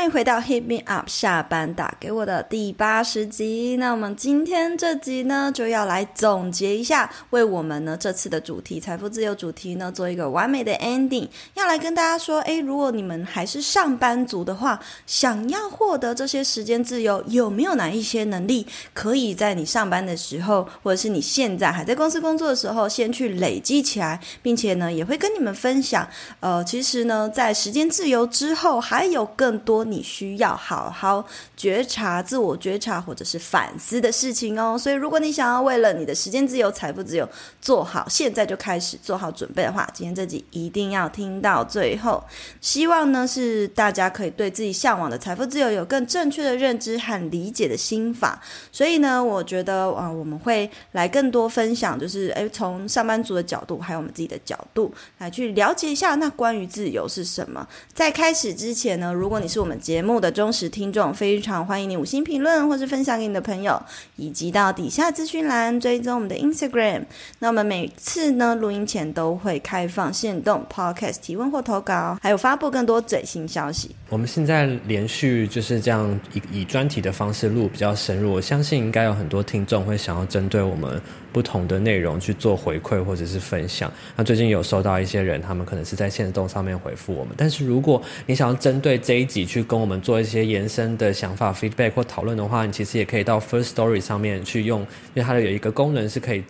[0.00, 3.76] 欢迎回到 Hit Me Up 下班打给我的第八十集。
[3.78, 11.28] 那我们今天这集呢，就要来总结一下，为我们呢这次的主题财富自由主题呢做一个完美的 ending。
[11.52, 26.08] 要来跟大家说，诶，如果你们还是上班族的话，想要获得这些时间自由，有没有哪一些能力可以在你上班的时候，或者是你现在还在公司工作的时候，先去累积起来，并且呢，也会跟你们分享。
[26.40, 29.84] 呃，其实呢，在时间自由之后，还有更多。
[29.90, 31.24] 你需要好好
[31.56, 34.78] 觉察、自我觉察或者是反思的事情哦。
[34.78, 37.28] 所以，如果你想要为了你的时间自由、财富自由
[37.60, 42.22] 做好，现在就开始做好准备的话，今天这集一定要听到最后。
[42.60, 48.40] 希望呢是大家可以对自己向往的财富自由有更正确的认知和理解的心法。
[48.70, 57.66] 所以呢，我觉得啊，我们会来更多分享，就是诶，从上班族的角度，还有我们自己的角度来去了解一下，那关于自由是什么。
[57.92, 63.80] 在开始之前呢，如果你是我们节目的忠实听众，非常欢迎你五星评论或是分享给你的朋友，
[64.16, 67.02] 以及到底下资讯栏追踪我们的 Instagram。
[67.38, 73.94] 那我们每次呢录音前都会开放限动 Podcast 提问或投稿，还有发布更多最新消息。
[74.08, 81.00] 我们现在连续就是这样以以专题的方式录比较深入，我相信应该有很多听众会想要针对我们
[81.32, 83.90] 不同的内容去做回馈或者是分享。
[84.16, 96.42] 那最近有收到一些人，他们可能是在限动上面回复我们，但是如果你想要针对这一集去跟我们做一些延伸的想法、feedback 或讨论的话，你其实也可以到 First Story 上面去用，因为它的有一个功能是可以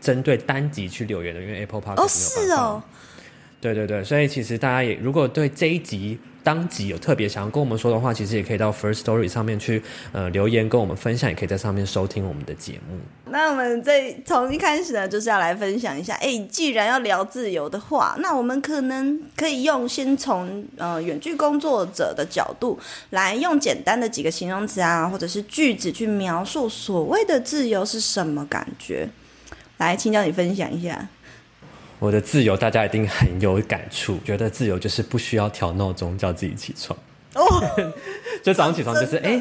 [0.00, 2.82] 针对单集去留言的，因为 Apple Podcast 哦是哦，
[3.62, 6.18] 对对对，所以其实大家也如果对这一集。
[6.44, 12.98] 当集有特别想要跟我们说的话，其实也可以到 First Story 上面去呃留言跟我们分享，也可以在上面收听我们的节目。
[13.26, 22.76] 那我们在从一开始呢，就是要来分享一下，哎，既然要聊自由的话，那我们可能可以用先从呃远距工作者的角度
[23.10, 29.08] 来用简单的几个形容词啊，或者是句子去描述所谓的自由是什么感觉。
[29.78, 31.08] 来，请教你分享一下。
[32.02, 36.98] 我的自由，大家一定很有感触，觉得自由就是不需要调闹钟叫自己起床，
[37.34, 37.92] 哦，
[38.42, 39.40] 就早上起床就是哎，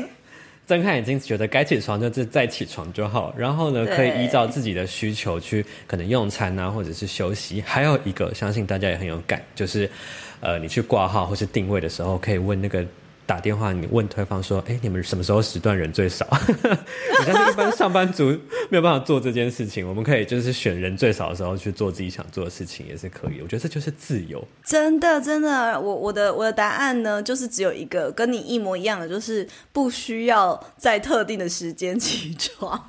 [0.67, 7.63] 睁开眼睛觉得该起床就是再起床就好，然后呢，可以依照自己的需求去可能用餐啊，或者是休息。
[7.65, 9.89] 还有一个，相信大家也很有感，就是
[10.39, 12.85] 呃，你去挂号或是定位的时候，可以问那个。
[13.31, 18.25] 打电话，你问对方说：“哎、欸，你们什么时候时段人最少？” 你像是一般上班族
[18.67, 23.39] 没有办法做这件事情，我们可以就是选人最少的时候去做自己想做的事情，也是可以。
[23.41, 24.45] 我觉得这就是自由。
[24.65, 32.83] 真的，真的，我我的我的答案呢，就是只有一个，跟你一模一样的，就是不需要在特定的时间起床。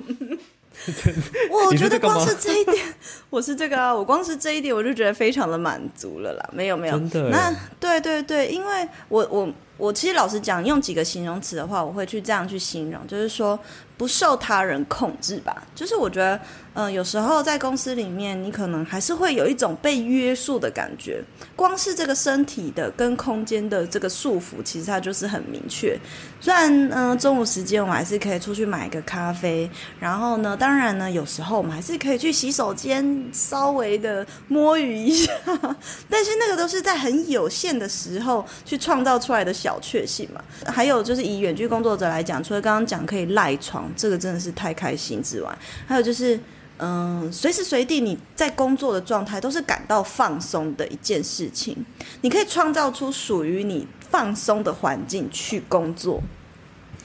[1.49, 2.85] 我觉得光是这一点，
[3.29, 6.49] 我是这个啊，我光是这一点，我就觉得非常的满足了啦。
[6.51, 7.29] 没有没有，真的。
[7.29, 9.49] 那对对对，因为我我。
[9.77, 13.59] 我其实老实讲，用几个形容词的话，我会去这样去形容，就是说
[13.97, 15.63] 不受他人控制吧。
[15.75, 16.39] 就是我觉得。
[16.75, 21.23] 嗯、有时候在公司里面，你可能还是会有一种被约束的感觉。
[21.55, 25.97] 光是这个身体的跟空间的这个束缚，其实它就是很明确。
[26.41, 29.69] 虽然，嗯、中午时间我们还是可以出去买个咖啡，
[29.99, 35.31] 然后呢，当然呢，有时候我们还是可以去洗手间稍微的摸鱼一下。
[36.09, 40.43] 但是那个都是在很有限的时候去创造出来的小确幸嘛。
[40.65, 46.39] 还有就是以远距工作者来讲，除了刚刚讲可以赖床，这个真的是太开心之外，还有就是。
[46.77, 51.85] 嗯，随时随地你在工作的状态都是感到放松的一件事情。
[52.21, 56.21] 你可以创造出属于你放松的环境去工作。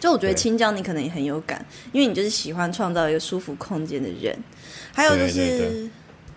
[0.01, 4.37] 就我觉得青椒你可能也很有感，因为你就是喜欢创造一个舒服空间的人。
[4.93, 5.89] 还有就是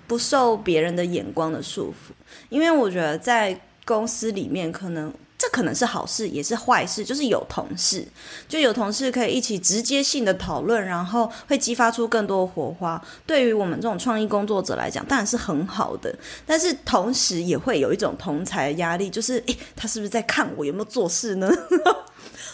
[0.07, 2.11] 不受别人的眼光的束缚，
[2.49, 5.11] 因为我觉得在公司里面可能。
[5.41, 7.03] 这可能是好事，也是坏事。
[7.03, 8.07] 就是有同事，
[8.47, 13.03] 就有同事可以一起直接性的讨论，然后会激发出更多的火花。
[13.25, 16.15] 对于我们这种创意工作者来讲，当然是很好的。
[16.45, 21.51] 但是同时也会有一种同才压力，就是诶，他是不是在看我有没有做事呢？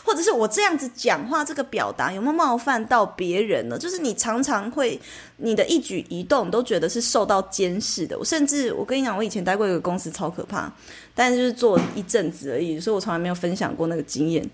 [0.07, 3.77] 或者是我这样子讲话，这个表达有没有冒犯到别人呢？
[3.77, 4.97] 就是你常常会，
[5.35, 8.17] 你的一举一动都觉得是受到监视的。
[8.17, 10.71] 我甚至，我跟你讲，我以前待过一个公司，超可怕，
[11.13, 14.49] 但是就是做一阵子而已，所以我从来没有分享过那个经验。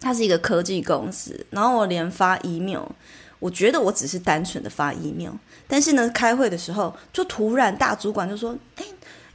[0.00, 2.82] 它是一个科技公司，然后我连发 email，
[3.38, 5.34] 我觉得我只是单纯的发 email，
[5.68, 8.84] 但是呢，开会的时候就突然大主管就说：“哎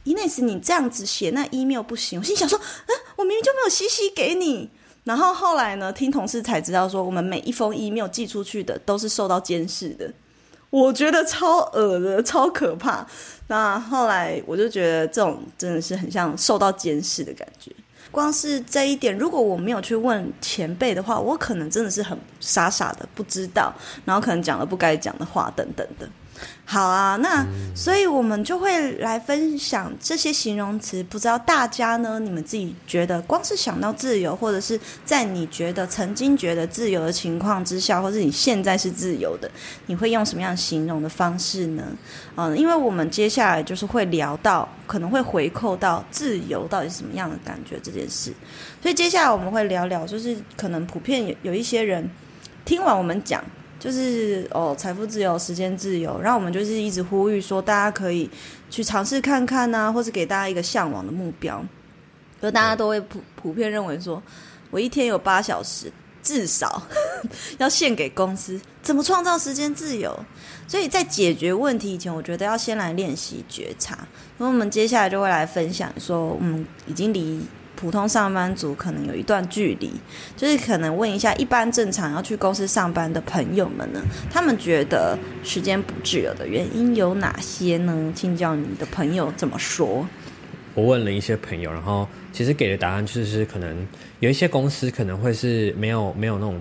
[0.04, 4.68] ，Ines，你这样子写那 email 不行。”我心想说：“嗯，我明明就没有 CC 给你。”
[5.08, 10.12] 然后后来呢，听同事才知道说，我们每一封 email 寄出去的都是受到监视的。
[10.68, 13.06] 我觉得超恶的，超可怕。
[13.46, 17.72] 那后来我就觉得这种真的是很像受到监视的感觉。
[18.10, 23.72] 光是这一点，如果我没有去问前辈的话，我可能真的是很傻傻的不知道，
[24.04, 26.06] 然后可能讲了不该讲的话等等的。
[26.70, 31.02] 好啊，那所以我们就会来分享这些形容词。
[31.04, 39.50] 不知道大家呢，你们自己觉得，光是想到自由，或者是在你觉得曾经觉得自由的情况之下，或者你现在是自由的，
[39.86, 41.82] 你会用什么样形容的方式呢？
[42.36, 48.30] 嗯，因为我们接下来就是会聊到，可能会回扣到自由到底是什么样的感觉这件事。
[48.82, 52.10] 所以接下来我们会聊聊，就是可能普遍有有一些人
[52.66, 53.42] 听完我们讲。
[53.78, 58.28] 就是哦，财富自由、时间自由，然后我们就是一直呼吁说，大家可以
[58.68, 61.64] 去尝试看看呐、或是给大家一个向往的目标。
[62.42, 64.22] 就大家都会普普遍认为说，
[64.70, 65.92] 我一天有八小时，
[66.22, 66.82] 至少
[67.58, 70.16] 要献给公司，怎么创造时间自由？
[70.66, 74.06] 所以在解决问题以前，我觉得要先来练习觉察。
[74.36, 77.40] 那我们接下来就会来分享说，我们，已经离。
[77.80, 79.92] 普通上班族可能有一段距离，
[80.36, 88.12] 就是可能问一下一般正常要去公司上班的朋友们呢，他们觉得时间不自由的原因有哪些呢？
[88.16, 90.04] 请教你的朋友怎么说？
[90.74, 93.86] 我问了一些朋友，然后其实给的答案就是可能
[94.18, 96.60] 有一些公司可能会是没有没有那种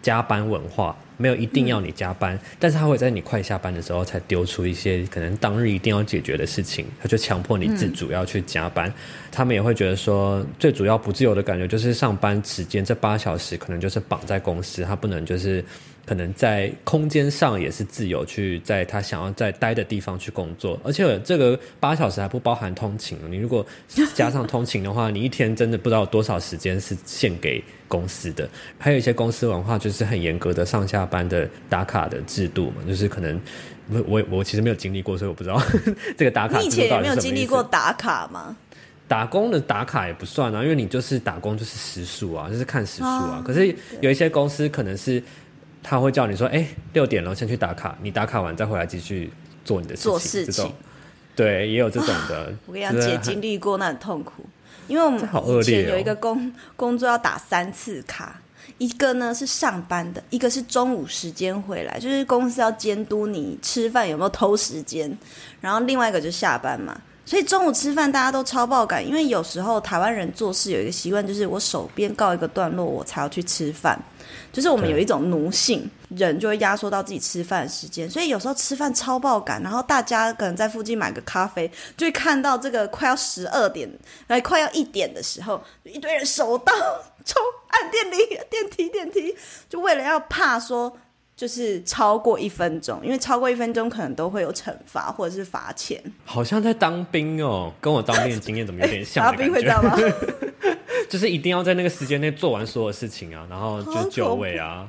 [0.00, 0.96] 加班文化。
[1.16, 8.92] 没有一定要你加班，但是他会在你快下班的时候才丢出一些可能当日一定要解决的事情，他就强迫你自主要去加班。
[9.30, 15.64] 他们也会觉得说，最主要不自由的感觉就是上班时间这八小时可能就是绑在公司，他不能就是。
[16.06, 23.18] 可能在空间上也是自由去在他想要在待的地方去工作，而且这个八小时还不包含通勤。
[23.28, 23.66] 你如果
[24.14, 28.48] 加上通勤的话，你一天真的不知道多少时间是献给公司的。
[28.78, 33.40] 还有一些公司文化就是很严格的上下班的打卡的制度嘛，就是可能
[33.88, 35.60] 我我我其实没有经历过，所以我不知道
[36.16, 36.58] 这个打卡。
[36.58, 38.56] 你以前也没有经历过打卡吗？
[39.08, 43.42] 打工的打卡也不算啊，因为你就是打工就是时数啊，就是看时数啊。
[43.44, 45.22] 可是有一些公司可能是。
[45.88, 47.96] 他会叫你说：“哎、欸，六点了，先去打卡。
[48.02, 49.30] 你打卡完再回来继续
[49.64, 50.72] 做你的事情。”做事情，
[51.36, 52.40] 对，也有这种的。
[52.40, 54.44] 啊、我跟你讲，姐经历过那很痛苦，
[54.88, 55.20] 因为我们
[55.60, 58.40] 以前有一个工工作要打三次卡，
[58.78, 65.16] 一个呢是上班的，一个是中午时间回来，就是公司要监督你吃饭有没有偷时间，
[65.60, 67.00] 然后另外一个就是下班嘛。
[67.26, 73.98] 所以中午吃饭大家都超爆感，因为有时候台湾人做事有一个习惯，就是我手边告一个段落，我才要去吃饭。
[74.52, 83.90] 就是我们有一种奴性，人就会压缩到自己吃饭的时间，所以有时候吃饭超爆感，然后大家可能在附近买个咖啡，就会看到这个快要十二点，
[84.28, 86.72] 来快要一点的时候，一堆人手到
[87.24, 88.18] 冲按电铃、
[88.48, 89.36] 电梯、电梯，
[89.68, 90.96] 就为了要怕说。
[91.36, 96.02] 就是超过一分钟，因为超过一分钟可能都会有惩罚或者是罚钱。
[96.24, 99.22] 好像在当兵哦，跟我当兵的经验怎么有点像？
[99.28, 99.94] 当兵会这样吗？
[101.10, 104.88] 就是一定要在那个时间内做完所有事情啊，然后就就位啊。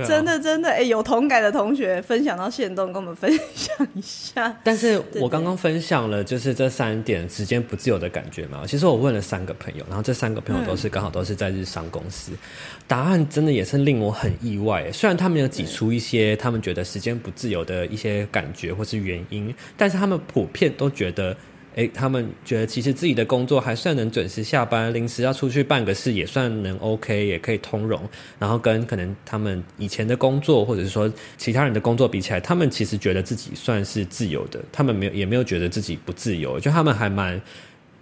[0.00, 4.56] 啊、真的真的哎，有同感的同学分享到线动，跟我们分享一下。
[4.62, 8.64] 但是我刚刚分享了，就是这三点时间不自由的感觉嘛。
[8.66, 12.38] 其实我问了三个朋友，然后这三个朋友都是刚好都是在日商公司，嗯，
[12.86, 14.90] 答案真的也是令我很意外。
[14.92, 21.36] 虽然他们有挤出一些他们觉得时间不自由的一些感觉或是原因，但是他们普遍都觉得。
[21.74, 28.00] 诶，他们觉得其实自己的工作还算能准时下班，临时要出去办个事也算能 OK，也可以通融。
[28.38, 34.60] 然后跟可能他们以前的工作或者是说其他人的工作比起来，他们其实觉得自己算是自由的。
[34.70, 37.40] 他们没有也没有觉得自己不自由，就他们还蛮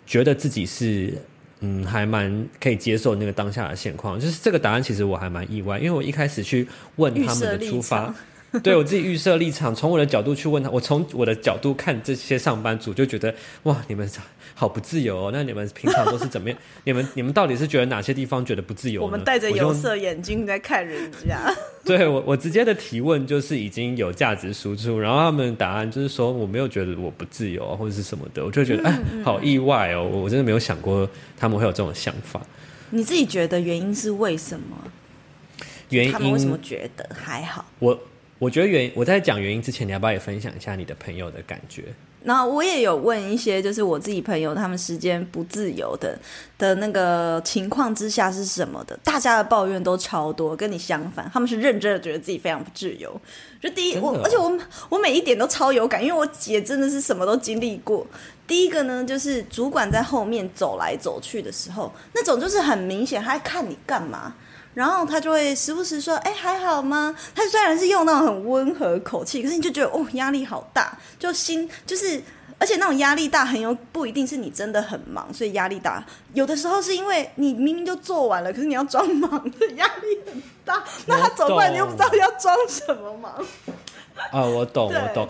[0.07, 1.15] 觉得自己是
[1.61, 4.21] 嗯，还蛮可以接受那个当下的现况。
[4.21, 8.15] 就是这个答案其实我还蛮意外，因为我一开始去问他们的出发。
[8.63, 14.07] 对我自己预设立场，从我的角度去问他，我从我的角度看这些上班族，就觉得哇，你们
[14.55, 15.31] 好不自由哦。
[15.33, 16.59] 那你们平常都是怎么样？
[16.85, 19.07] 你们你们到底是觉得哪些地方觉得不自由呢？
[19.07, 21.51] 我们戴着有色眼镜在看人家。
[21.83, 32.41] 对我，我直接的提问就是已经有价值输出，然后他们的答案就是说我没有觉得我不自由或者是什么的，我就觉得哎，好意外哦，我真的没有想过他们会有这种想法。
[32.91, 34.77] 你自己觉得原因是为什么？
[35.89, 37.65] 原因他们为什么觉得还好？
[37.79, 37.99] 我。
[38.43, 41.85] 我觉得原因，我在讲原因之前，你要不要也分享一下你的朋友的感觉？
[42.25, 46.19] 然后我也有问一些，就是我自己朋友，他们时间不自由的
[46.59, 48.99] 的那个情况之下是什么的？
[49.05, 53.21] 大家的抱怨都超多，跟你相反，他们是认真的觉得自己非常不自由。
[53.61, 54.59] 就第一，我而且我
[54.89, 58.05] 我每一点都超有感，因为我姐真的是什么都经历过。
[58.49, 64.35] 第一个呢，就是主管在后面走来走去的时候，那种就是很明显，他在看你干嘛。
[64.75, 72.23] 然后他就会时不时说：“哎，还好吗？”他虽然是用那种很温和口气，可是你就觉得哦，压力好大，就心就是，
[72.59, 76.03] 而且那种压力大，很有不一定是你真的很忙，所以压力大。
[76.33, 79.31] 有的时候是因为你明明就做完了，可是你要装忙，
[79.77, 80.83] 压力很大。
[81.07, 83.33] 那他走过来，你又不知道要装什么忙。
[84.31, 85.29] 啊、哦，我懂，我懂。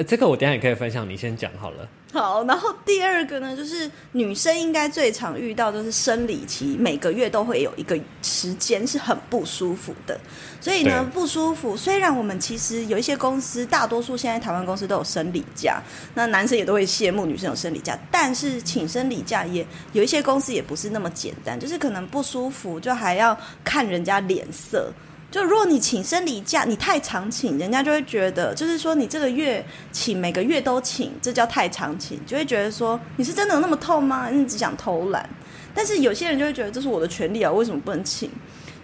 [0.00, 1.86] 呃，这个我等下也可以分享，你先讲好了。
[2.10, 10.18] 好，然后第二个呢，就是女生应该最常遇到就是生理期，每个月都会有一个时间是很不舒服的。
[10.58, 11.76] 所以呢，不舒服。
[11.76, 15.82] 虽然我们其实有一些公司，大多数现在台湾公司都有生理假，
[16.14, 24.90] 那男生也都会羡慕女生有生理假，但是请生理假也有一些公司也不是那么简单，就是可能不舒服就还要看人家脸色。
[25.30, 34.28] 就如果你请生理假，你太常请，人家就会觉得，就是说你这个月请每个月都请，这叫太常请，就会觉得说你是真的有那么痛吗？
[34.28, 35.28] 你只想偷懒。
[35.72, 38.28] 但是有些人就会觉得这是我的权利啊，为什么不能请？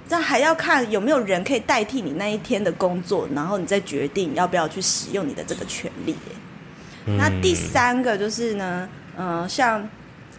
[0.09, 6.15] 但还要看有没有人可以代替你那一天的工作，然后你再决定要不要去使用你的这个权利。
[7.05, 8.89] 那第三个就是呢，
[9.19, 9.87] 嗯、像。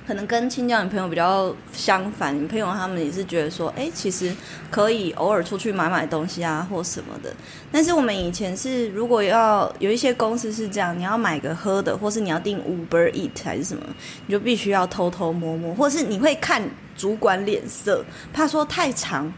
[0.07, 4.33] 可能跟清教女朋友比较相反，女朋友他们也是觉得说，哎、欸，其实
[4.71, 7.29] 可以偶尔出去买买东西啊，或什么的。
[7.69, 13.83] 但是我们以前是，如果要有一些公司是这样，你要买个喝的，或是你要订 Uber Eat 还是什么，
[14.25, 16.63] 你就必须要偷偷摸摸，或是你会看
[16.95, 19.29] 主管脸色，怕说太长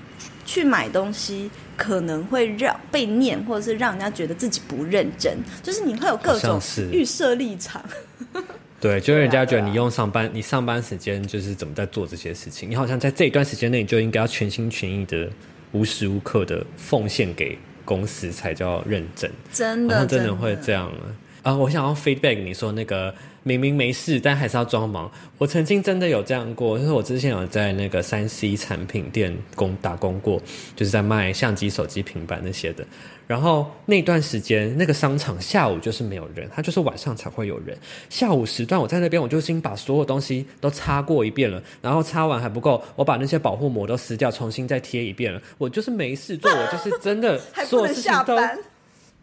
[0.45, 6.61] 去买东西可能会让被念，或者是让人家觉得自己不认真，就是你会有各种
[6.91, 7.83] 预设立场。
[8.81, 15.29] 对，就是人家觉得你用上班，啊啊、你上班时间就是怎么在做这些事情，你好像在这一段时间内，你就应该要全心全意的、
[15.73, 19.29] 无时无刻的奉献给公司才叫认真。
[19.51, 21.11] 真的，真的会这样啊！
[21.41, 23.13] 啊，我想要 feedback 你说那个。
[23.41, 25.09] 明明没事，但还是要装忙。
[25.37, 30.39] 我曾经真的有这样过，就是我之前有在那个三 C 产品店工打工过，
[30.75, 32.85] 就是在卖相机、手机、平板那些的。
[33.25, 37.75] 然后那段时间，那个商场下午就是没有人，他就是晚上才会有人。
[38.09, 45.41] 下午时段我在那边，我就已经把所有东西都擦过一遍了，然后擦完还不够，我把那些保护膜都撕掉，重新再贴一遍了。
[45.57, 48.35] 我就是没事做，我就是真的 所有事情都，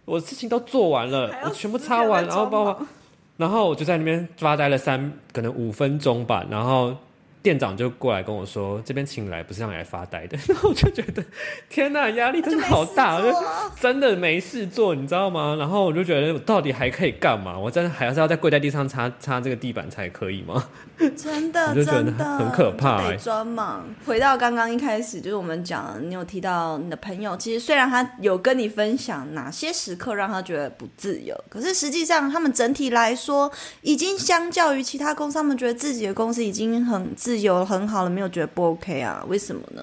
[0.07, 2.87] 我事情都做完了，我全部擦完，然后包括。
[3.37, 6.97] 然后我就在那边发呆了三，可能五分钟吧，然后。
[7.47, 10.37] 店长就过来跟我说：“这边请来不是让你来发呆的。
[10.51, 11.23] ”然后我就觉得，
[11.69, 13.33] 天呐，压力真的好大，就，
[13.81, 15.55] 真的没事做，你知道吗？
[15.57, 17.57] 然后我就觉得，我到底还可以干嘛？
[17.57, 20.67] 我真的还是要在跪在地上擦擦这个地板才可以吗？
[21.17, 23.17] 真的， 就觉得很可怕，欸。
[23.17, 23.87] 专忙。
[24.05, 33.49] 回到刚刚一开始，就是我们讲，你有提到你的朋友，其实虽然他有跟你分享哪些时刻让他觉得不自由，可是实际上他们整体来说，
[33.83, 37.57] 已经相较于其他公司，他们觉得自己的公司已经很自由。
[37.57, 39.25] 有很好了，没有觉得不 OK 啊？
[39.29, 39.83] 为什么呢？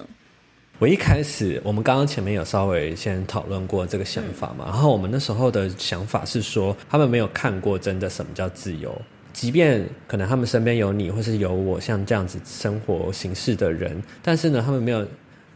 [0.78, 8.96] 我一开始，我们刚刚前面有稍微先讨论过这个想法嘛，然后我们那时候的想法是说，他们没有看过真的什么叫自由，
[9.32, 15.04] 即便可能他们身边有你，或是有我像这样子生活形式的人，但是呢，他们没有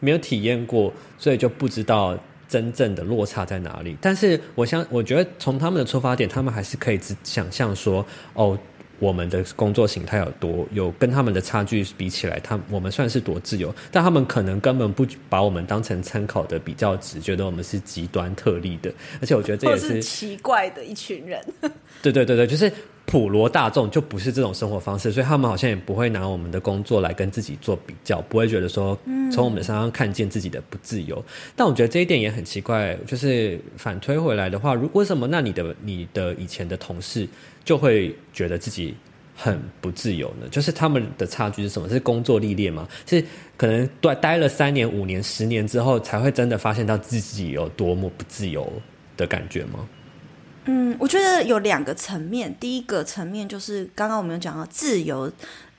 [0.00, 3.96] 没有体验过，所以就不知道真正的落差在哪里。
[4.00, 8.58] 但是我想，我觉得从他们的出发点，他们还是可以只想象说，哦。
[8.98, 18.92] 我们的工作形态有多有跟他们的差距比起来，他我们算是多自由，但他们可能根本不把我们当成参考的比较值，觉得我们是极端特例的。
[19.20, 21.40] 而且我觉得这也是，是奇怪的一群人。
[22.02, 22.72] 对对对对，就是
[23.10, 28.96] 普罗大众就不是这种生活方式，所以他们好像也不会拿我们的工作来跟自己做比较，不会觉得说
[29.32, 31.16] 从我们的身上看见自己的不自由。
[31.16, 31.52] 嗯。
[31.56, 37.26] 但我觉得这一点也很奇怪，就是反推回来的话，如为什么那你的你的以前的同事？
[37.64, 38.94] 就会觉得自己
[39.34, 40.46] 很不自由呢？
[40.50, 41.88] 就是他们的差距是什么？
[41.88, 42.88] 是工作历练吗？
[43.06, 43.24] 是
[43.56, 48.70] 可能待待了三年、五年、十年之后，才会真的发现到自己有多么不自由
[49.16, 49.86] 的感觉吗？
[50.68, 52.54] 嗯，我觉得有两个层面。
[52.60, 55.30] 第一个层面就是刚刚我们有讲到自由。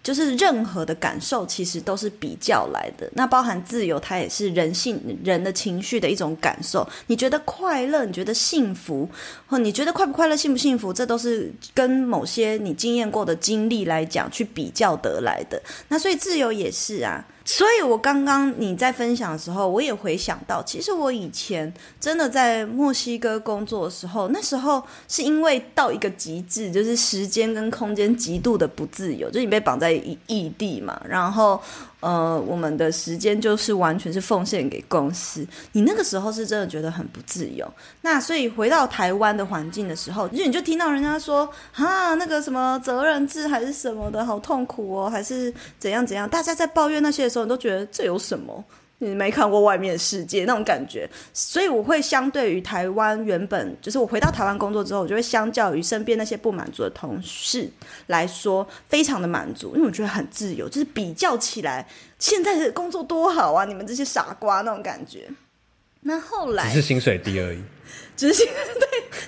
[0.02, 6.88] 就是任何的感受其实都是比较来的，那包含自由，它也是人性、人的情绪的一种感受。
[7.08, 9.08] 你觉得快乐，你觉得幸福，
[9.46, 15.62] 或你觉得快不快乐、幸不幸福，这都是跟某些你经验过的经历来讲去比较得来的。
[15.90, 17.24] 那所以自由也是啊。
[17.52, 29.92] 所以，我刚刚你在分享的时候，我也回想到，其实我以前真的在墨西哥工作的时候，那时候是因为到一个极致，就是时间跟空间极度的不自由，就你被绑在
[30.28, 31.60] 异地嘛，然后。
[32.02, 35.46] 呃，我们的时间就是完全是奉献给公司。
[35.74, 37.68] 你那个时候是真的觉得很不自由。
[38.02, 46.30] 那所以回到台湾的环境的时候，就你就听到人家说啊，那个什么责任制还是什么的，好痛苦哦，还是怎样怎样。
[46.30, 48.64] 大家在抱怨那些的时候，你都觉得这有什么？
[49.00, 57.70] 你没看过外面的世界那种感觉，所以我会相对于台湾原本就是我回到台湾工作之后，我就会相较于身边那些不满足的同事
[58.08, 61.88] 来说，非常的满足，因为我觉得很自由，就是比较起来，
[62.20, 63.66] 现在的工作多好啊！
[63.66, 65.30] 你们这些傻瓜那种感觉。
[66.02, 67.62] 那后来只是薪水低而已。
[68.16, 68.46] 只是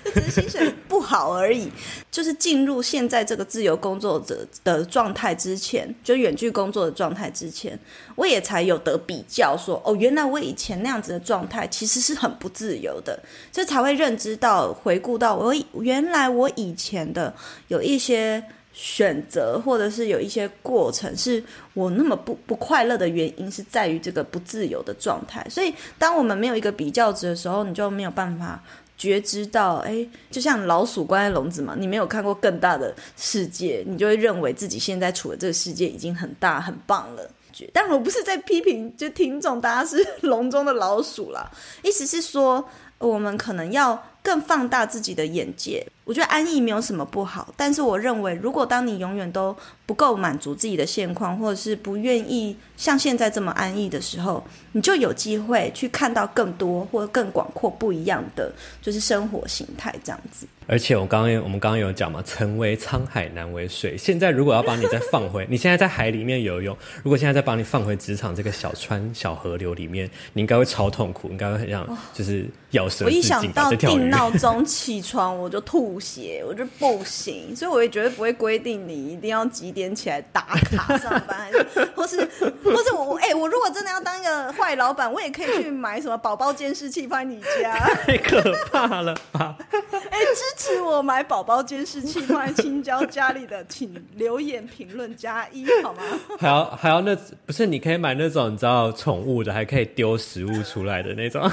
[0.04, 1.72] 对，只是薪水不好而已。
[2.12, 7.80] 就是进入现在这个自由工作者的状态之前，就远距工作的状态之前，
[8.16, 13.18] 我也才有得比较说，哦，原来我以前那样子的状态其实是很不自由的，
[13.50, 17.34] 这才会认知到，回顾到我原来我以前的
[17.70, 25.46] 有一些选择，或者是有一些过程，是我那么不不快乐的原因，是在于这个不自由的状态。
[25.50, 28.63] 所以，当我们没有一个比较值的时候，你就没有办法
[28.98, 37.30] 觉知到，哎，就像老鼠关在笼子嘛，你没有看过更大的世界，你就会认为自己现在处的这个世界已经很大很棒了。
[37.74, 41.51] 但我不是在批评，就听众大家是 笼中的老鼠啦，
[41.84, 45.86] 意思是说，我们可能要更放大自己的眼界。
[46.12, 58.51] 我觉得安逸没有什么不好，但是我认为，如果当你永远都不够满足自己的现况，或者是不愿意像现在这么安逸的时候，你就有机会去看到更多或者更广阔不一样的
[58.82, 60.46] 就是生活形态这样子。
[60.68, 63.98] 而且我刚刚我们刚刚有讲嘛，曾为沧海难为水。
[63.98, 73.06] 现在如果要把你再放回， 你现在在海里面游泳，如果现在再把你放回职场这个小川小河流里面，你应该会超痛苦，应该会很想就是咬舌自尽。
[73.06, 76.00] 我一想到定闹钟起床，我就吐。
[76.01, 82.20] 血，我觉得不行，所以我也绝对不会规定你一定要几点起来打卡上班，还是或是
[82.63, 88.41] 或是我哎、欸，我如果真的要当一个坏老板，我也可以去买什么宝宝监视器放在你家， 太可
[88.72, 89.55] 怕了吧？
[90.10, 96.01] 哎、欸，支持我买宝宝监视器放在青椒家里的，请留言评论加一好吗？
[96.39, 97.15] 还要还要那
[97.46, 101.50] 不是你可以买那种你知道宠物的，还可以丢食物出来的那种，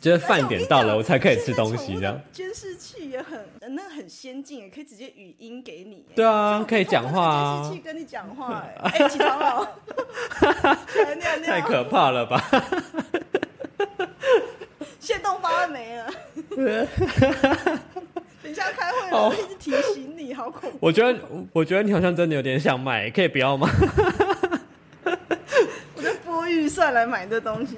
[0.00, 2.20] 就是饭点到了我才可以吃东西这样。
[2.32, 3.22] 监视器也。
[3.22, 3.40] 很，
[3.74, 6.04] 那个很先进，也可以直接语音给你。
[6.14, 7.60] 对啊，可以讲话啊。
[7.62, 9.78] 监视器跟你讲话， 哎、欸，起床了。
[11.46, 12.40] 太可怕了吧！
[14.98, 16.10] 限动方案没了？
[18.42, 20.78] 等一下开会了，我一直提醒你，好恐怖。
[20.80, 21.18] 我觉得，
[21.52, 23.68] 我觉得你好像真的有点想买，可以不要吗？
[26.52, 27.76] 预算来买这东西，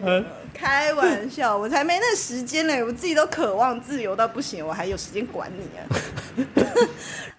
[0.52, 2.82] 开玩笑， 我才没那时间嘞！
[2.82, 5.82] 我自己都渴望自由到不行，我还有时间管你啊？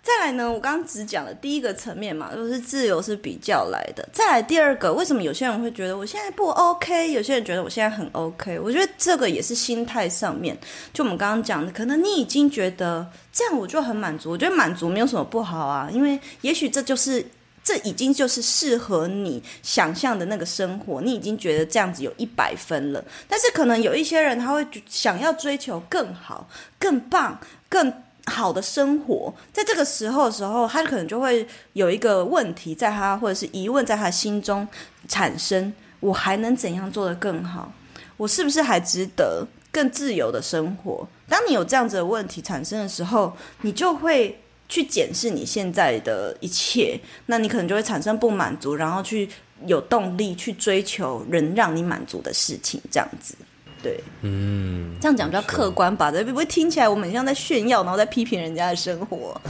[0.02, 4.08] 再来呢，我刚刚只讲了第一个层面嘛，就是自由是比较来的。
[4.14, 7.12] 再来第二个，为什么有些人会觉得我现在不 OK？
[7.12, 8.60] 有些人觉得我现在很 OK？
[8.60, 10.56] 我觉得这个也是心态上面。
[10.94, 17.26] 就我们刚刚讲的，可能你已经觉得这样我就很满足，我觉得满足没有什么不好啊，因为也许这就是。
[17.66, 23.04] 这已经就是适合你想象的那个生活，你已经觉得这样子有一百分了。
[23.28, 26.48] 但是可能有一些人他会想要追求更好、
[26.78, 27.92] 更棒、更
[28.28, 34.68] 好的生活，在这个时候的时候，他可能就会有一个问题在他或者是疑问在他心中
[35.08, 37.74] 产生：我还能怎样做得更好？
[38.18, 41.08] 我是不是还值得更自由的生活？
[41.28, 44.40] 当你有这样子的问题产生的时候，你就会。
[44.68, 49.30] 去检视你现在的一切，那你可能就会产生不满足，然后去
[49.66, 53.36] 有动力去追求能让你满足的事情，这样子，
[53.84, 56.12] 对，嗯，这样讲比较客观吧？
[56.12, 59.40] 对不会听起来我们像在炫耀，然后在批评人家的生活？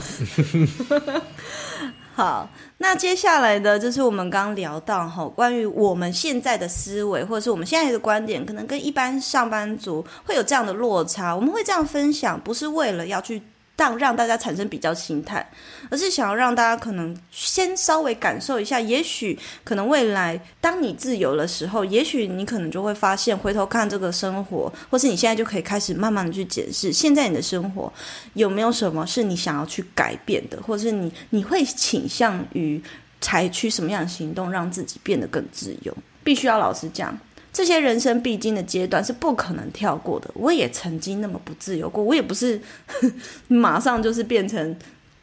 [2.14, 2.48] 好，
[2.78, 11.34] 那接下来的就是我们刚刚聊到哈，关于我们现在的思维，或者是我们现在的观点，可能跟一般上班族会有这样的落差。
[11.34, 13.42] 我们会这样分享，不是为了要去。
[13.76, 15.46] 让让大家产生比较心态，
[15.90, 27.92] 而是想要让大家可能先稍微感受一下，也许可能未来当你自由的时候，也许你可能就会发现，回头看这个生活，或是你现在就可以开始慢慢的去检视，现在你的生活
[28.32, 32.82] 有没有什么是你想要去改变的，或者是你你会倾向于
[33.20, 35.94] 采取什么样的行动，让自己变得更自由？
[36.24, 37.16] 必须要老实讲。
[37.56, 40.30] 这些人生必经的阶段是不可能跳过的。
[40.34, 42.60] 我也曾经那么不自由过，我也不是
[43.48, 44.76] 马上就是变成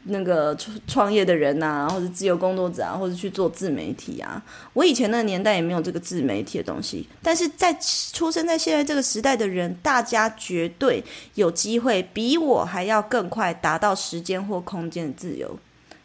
[0.06, 4.42] 那个创创业的人啊，或者自由工作者啊，或者去做自媒体啊。
[4.72, 7.72] 我以前那个年代也没有这个自媒体的东西，但是在
[8.12, 11.00] 出生在现在这个时代的人，大家绝对
[11.36, 15.56] 有机会比我还要更快达到时间或空间的自由。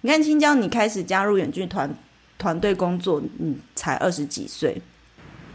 [0.02, 1.92] 你看青椒，你开始加入远距团
[2.38, 4.80] 团队工作，你才二十几岁，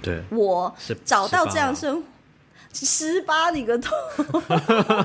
[0.04, 2.02] 对，我找到这样生活，
[2.72, 3.94] 十八你个头。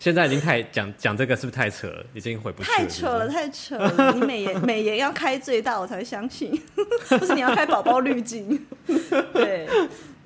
[0.00, 2.04] 现在已经太讲讲这个是不是太扯了？
[2.12, 2.76] 已经回不去了。
[2.76, 4.12] 太扯了，太扯了！
[4.12, 6.62] 你美颜美颜要开最大，我才相信。
[7.08, 8.66] 不是你要开宝宝滤镜。
[9.32, 9.66] 对，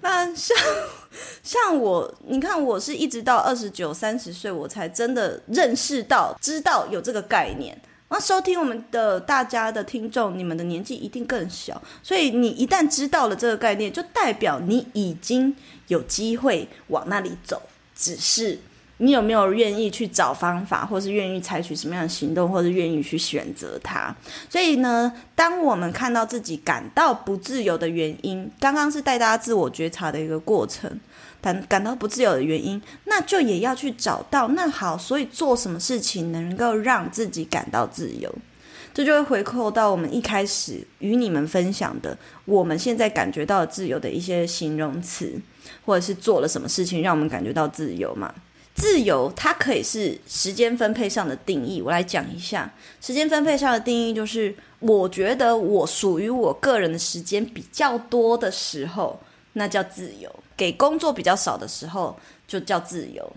[0.01, 0.57] 那像
[1.44, 7.81] 像我，你看我是一直到二十九、三十岁，我才真的认识到、知道有这个概念。
[8.11, 15.55] 那收听我们的大家的听众，你们的年纪一定更小，所以你一旦知道了这个概念，就代表你已经
[15.88, 17.62] 有机会往那里走，
[17.94, 18.59] 只是。
[19.01, 24.12] 你有没有愿意去找方法，或是愿意采取什么样的行动，或是愿意去选择它？
[24.51, 30.90] 所以呢，当我们看到自己感到不自由的原因，刚刚是带大家自我觉察的一个过程，
[31.40, 34.48] 感感到不自由的原因，那就也要去找到。
[34.48, 38.35] 那好，所以做什么事情能够让自己感到自由？
[38.94, 45.40] 这就会回扣到我们一开始与你们分享的，我们现在感觉到自由的一些形容词，
[45.85, 48.35] 或者是做了什么事情让我们感觉到自由嘛？
[48.74, 51.81] 自由，它可以是时间分配上的定义。
[51.81, 59.20] 我来讲一下，时间分配上的定义就是，我觉得我属于我个人的时间比较多的时候，
[59.53, 63.33] 那叫自由；给工作比较少的时候，就叫自由。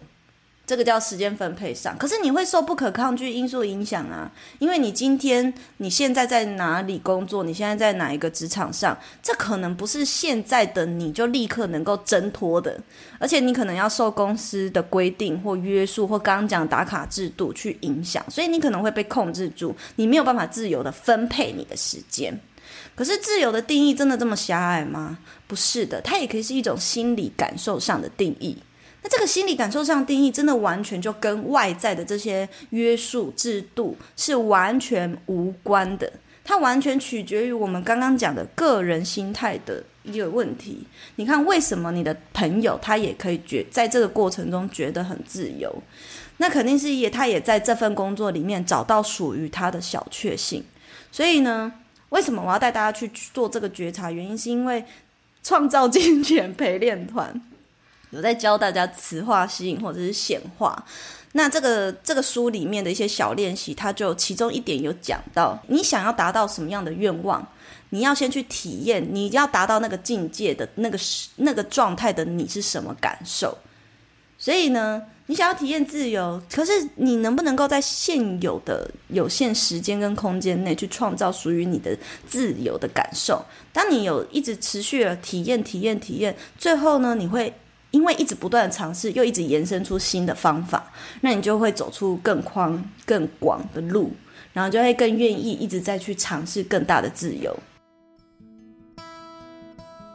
[0.64, 12.80] 这个叫时间分配上，可是你会受不可抗拒因素影响啊，因为你今天你现在在哪里工作，你现在在哪一个职场上，这可能不是现在的你就立刻能够挣脱的，
[13.20, 22.40] 而且你可能要受公司的规定或约束，或刚刚讲打卡制度去影响，所以你可能会被控制住，你没有办法自由的分配你的时间。
[23.02, 25.18] 可是自由的定义真的这么狭隘吗？
[25.48, 28.56] 不是的，它也可以是一种心理感受上的定义。
[29.02, 40.86] 那这个心理感受上定义，真的完全就跟外在的这些约束制度是完全无关的，它完全取决于我们刚刚讲的个人心态的一个问题。
[41.16, 45.76] 你看，为什么你的朋友他也可以觉在这个过程中觉得很自由？
[46.38, 50.64] 那肯定是也他也在这份工作里面找到属于他的小确幸。
[51.12, 51.74] 所以呢，
[52.12, 54.10] 为什么我要带大家去做这个觉察？
[54.10, 54.86] 原因是因为
[55.44, 57.34] 创造金钱陪练团。
[58.12, 60.86] 有在教大家磁化吸引或者是显化，
[61.32, 67.48] 那这个这个书里面的一些小练习，它就其中一点有讲到，你想要达到什么样的愿望，
[67.92, 71.00] 你要先去体验，你要达到那个境界的那个
[71.38, 73.58] 那个状态的你是什么感受？
[74.38, 83.42] 所以呢，你想要体验自由，可是你能不能够在现有的有限时间跟空间内去创造属于你的自由的感受？
[83.72, 87.54] 当你有一直持续的体验、体验、体验，最后呢，你会。
[87.92, 94.14] 因为一直不断的尝试，又一直延伸出新的方法，那你就会走出更宽、更广的路，
[94.54, 97.54] 然后就会更愿意一直在去尝试更大的自由。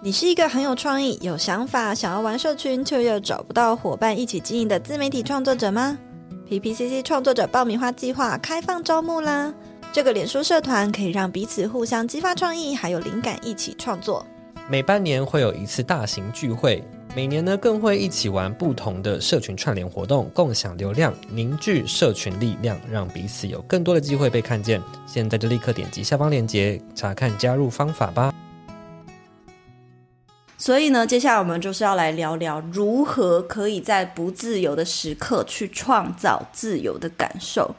[0.02, 5.96] 你是一个很有创意、有想法、想要玩社群却又找不到伙伴一起经营的自媒体创作者吗
[6.50, 9.52] ？PPCC 创作者爆米花计划开放招募啦！
[9.94, 14.24] 这个脸书社团可以让彼此互相激发创意，还有灵感，一起创作。
[14.68, 16.84] 每半年会有一次大型聚会。
[17.14, 24.82] 每年呢，更会一起玩不同的社群串联活动，共享流量，凝聚社群力量，让彼此有更多的机会被看见。
[25.06, 28.30] 现在就立刻点击下方链接，查看加入方法吧。
[30.58, 37.74] 所以呢，接下来我们就是要来聊聊如何可以在不自由的时刻去创造自由的感受。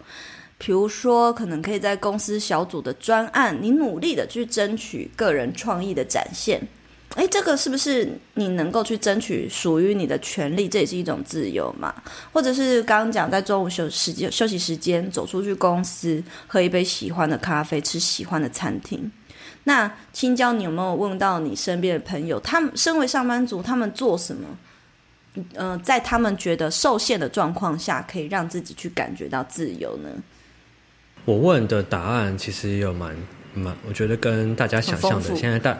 [0.60, 6.62] 比如说，可能可以在公司小组的专案，你努力的去争取个人创意的展现。
[7.16, 10.68] 诶，这个是不是你能够去争取属于你的权利？
[10.68, 11.94] 这也是一种自由嘛？
[12.32, 19.12] 或者是刚刚讲在中午休时间休息时间走出去公司喝一杯喜欢的咖啡，吃喜欢的餐厅。
[19.68, 24.48] 那青椒，你有没有问到你身边的朋友，他们身为上班族，他们做什么？
[25.36, 30.10] 嗯、呃，在他们觉得受限的状况下，可以让自己去感觉到自由呢？
[31.26, 33.14] 我问的答案其实也有蛮
[33.54, 35.78] 蛮，我觉得跟大家想象的现在大。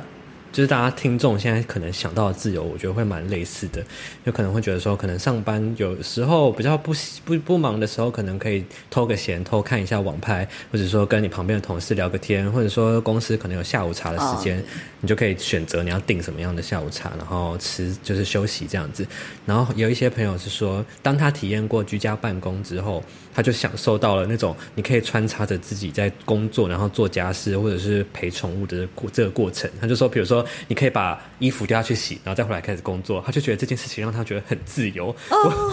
[0.58, 3.80] 就是大家听众现在可能想到的自由，我觉得会蛮类似的，
[4.24, 6.92] 有可能会觉得说，可能上班有时候比较不
[7.24, 14.64] 不不忙的时候，可能可以偷个闲，偷看一下网拍，或者说跟你旁边的同事聊个天，或者说公司可能有下午茶的时间，哦、
[15.02, 19.06] 你就可以选择你要订什么样的下午茶，然后吃就是休息这样子。
[19.46, 23.04] 然后有一些朋友是说，当他体验过居家办公之后，
[23.38, 29.70] 他就享受到了那种你可以穿插着自己在工作，然后做家事或者是陪宠物的过这个过程。
[29.80, 35.16] 他就说，比如说你可以把衣服丢下去洗，然后再回来开始工作，他就觉得这件事情让他觉得很自由。
[35.30, 35.72] 哦、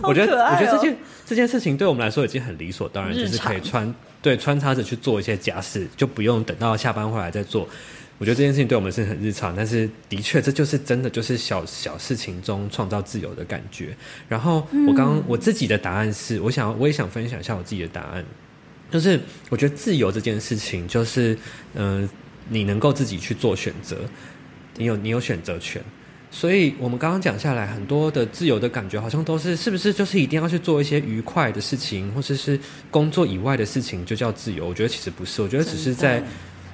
[0.00, 7.68] 我 我觉得、哦、我觉得这件这件事情对我们来说已经很理所当然，就是可以穿对穿插着去做一些家事，就不用等到下班回来再做。
[8.22, 13.96] 我觉得这件事情对我们是很日常，但是的确，这就是真的，就是小小事情中创造自由的感觉。
[14.28, 18.24] 然后我刚刚、嗯、我自己的答案是，我想我也想分享一下我自己的答案，
[18.92, 19.18] 就是
[19.50, 21.36] 我觉得自由这件事情，就是
[21.74, 22.10] 嗯、呃，
[22.48, 23.98] 你能够自己去做选择，
[24.76, 25.82] 你有你有选择权。
[26.30, 32.56] 所以我们刚刚讲下来，很多的自由的感觉，好像都是是不是就是一定要去做一些愉快的事情，或者是
[32.88, 34.68] 工作以外的事情就叫自由？
[34.68, 36.22] 我觉得其实不是，我觉得只是在。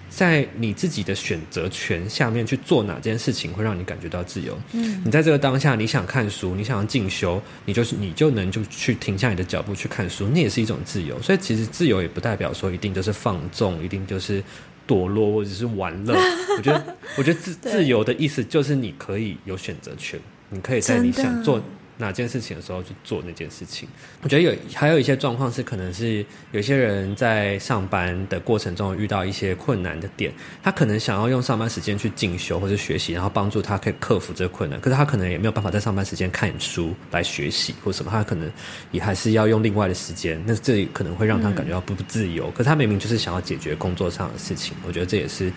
[0.08, 4.58] 在你自己的选择权下面去做哪件事情会让你感觉到自由？
[4.72, 11.20] 嗯，你在这个当下，你想看书，你想要进修，你就是你就能就去停下你的脚步去看书，那也是一种自由。
[11.22, 14.42] 所以其实自由也不代表说一定就是放纵，一定就是
[14.86, 16.14] 堕落或者是玩乐。
[16.56, 20.18] 我觉得，我觉得自自由的意思就是你可以有选择权，
[20.50, 21.62] 你可以在你想做。
[21.98, 23.88] 哪件事情的时候去做那件事情？
[24.22, 30.32] 我觉得有还有一些状况是，可能是有些人在上班的过程中遇到一些困难的点，
[30.62, 34.80] 他可能想要用上班时间去进修或者学习，然后帮助他可以克服这个困难。
[34.80, 38.50] 可是他可能也没有办法在上班时间看书来学习或什么，他可能
[38.92, 40.42] 也还是要用另外的时间。
[40.46, 42.46] 那这可能会让他感觉到不自由。
[42.46, 42.52] 嗯。
[42.52, 45.52] 可是他明明就是想要解决工作上的事情，我觉得这也是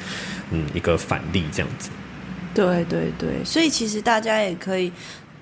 [0.50, 1.92] 嗯一个反例这样子。
[2.54, 4.92] 对对对，所以其实大家也可以。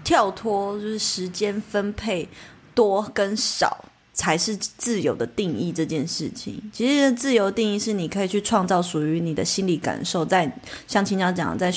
[0.03, 2.27] 跳脱就是时间分配
[2.73, 6.62] 多跟少才是自由的定义这件事情。
[6.73, 10.51] 其实自由定义是你可以去创造属于你的心理感受，在
[10.88, 11.73] 像青椒讲，在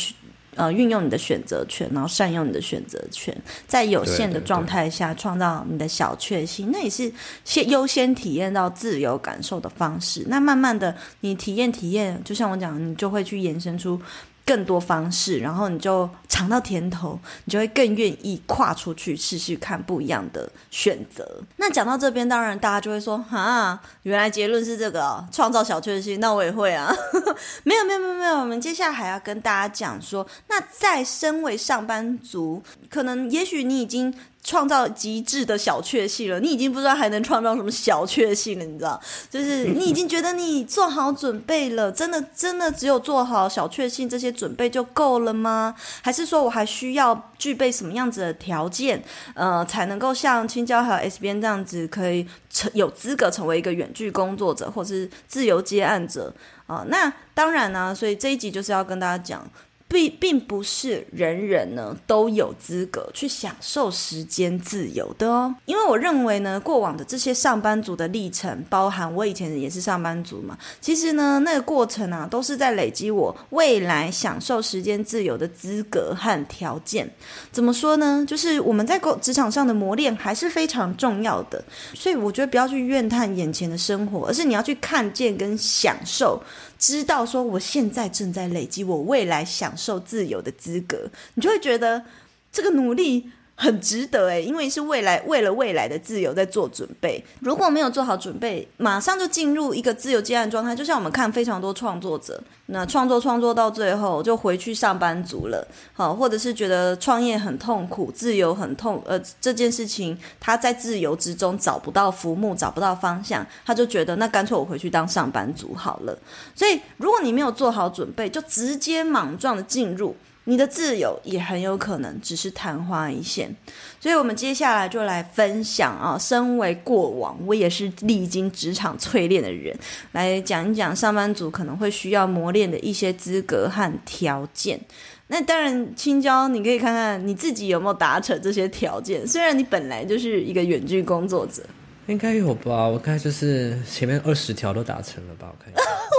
[0.55, 7.11] 呃运用你的选择权，然后善用你的选择权，在有限的状态下创造你的小确幸，那也是
[7.45, 10.25] 先优先体验到自由感受的方式。
[10.27, 14.01] 那慢慢的你体验体验，就像我讲，你就会去延伸出。
[14.45, 21.43] 更多方式，然后你就尝到甜头，你就会更愿意跨出去试试看不一样的选择。
[21.57, 26.93] 那讲到这边，当然大家就会说：“啊，原来结论是这个哦，创造小确幸。”那我也会啊。
[27.65, 34.13] 没有没有没有没有，我们接下来还要跟大家讲说，那在身为上班族，可能也许你已经。
[34.45, 39.01] 创造极致的小确幸了，你已经不知道还能创造什么小确幸了，你知道？
[39.31, 45.75] 就是你已经觉得你做好准备了， 真的真的只有做好小确幸这些准备就够了吗？
[46.03, 49.03] 还是说我还需要具备什么样子的条件，
[49.35, 56.35] 呃，才能够像青椒还有 S B N 这样子，可以成有资格成为一个远距工作者或是自由接案者
[56.67, 56.85] 啊？
[56.89, 59.49] 那当然呢，所以这一集就是要跟大家讲。
[59.93, 77.09] 并并不是人人呢都有资格去享受时间自由的哦，因为我认为呢，过往的这些上班族的历程，包含我以前也是上班族嘛，其实呢，那个过程啊，都是在累积我未来享受时间自由的资格和条件。
[77.51, 78.25] 怎么说呢？
[78.27, 86.43] 就是我们在职场上的磨练还是非常重要的，所以我觉得不要去怨叹眼前的生活，而是你要去看见跟享受。
[86.83, 92.05] 知道说我现在正在累积我未来享受自由的资格，你就会觉得
[92.51, 93.31] 这个努力
[93.63, 97.25] 很值得诶，因为是未来为了未来的自由在做准备。
[97.39, 116.19] 如果没有做好准备，马上就进入一个自由接案状态，就像我们看非常多创作者，那创作创作到最后就回去上班族了，好，或者是觉得创业很痛苦，自由很痛，呃，这件事情他在自由之中找不到浮木，找不到方向，他就觉得那干脆我回去当上班族好了。
[116.57, 120.17] 所以如果你没有做好准备，就直接莽撞的进入。
[120.45, 123.55] 你的自由也很有可能只是昙花一现，
[124.01, 129.77] 所以我们接下来就来分享啊，身为过往我也是历经职场淬炼的人，
[130.13, 134.81] 来讲一讲上班族可能会需要磨练的一些资格和条件。
[135.29, 141.63] 那当然，青椒你可以看看你自己有没有达成这些条件，虽然你本来就是一个远距工作者。
[142.09, 145.73] 应该有吧，我看就是前面二十条都达成了吧，我看。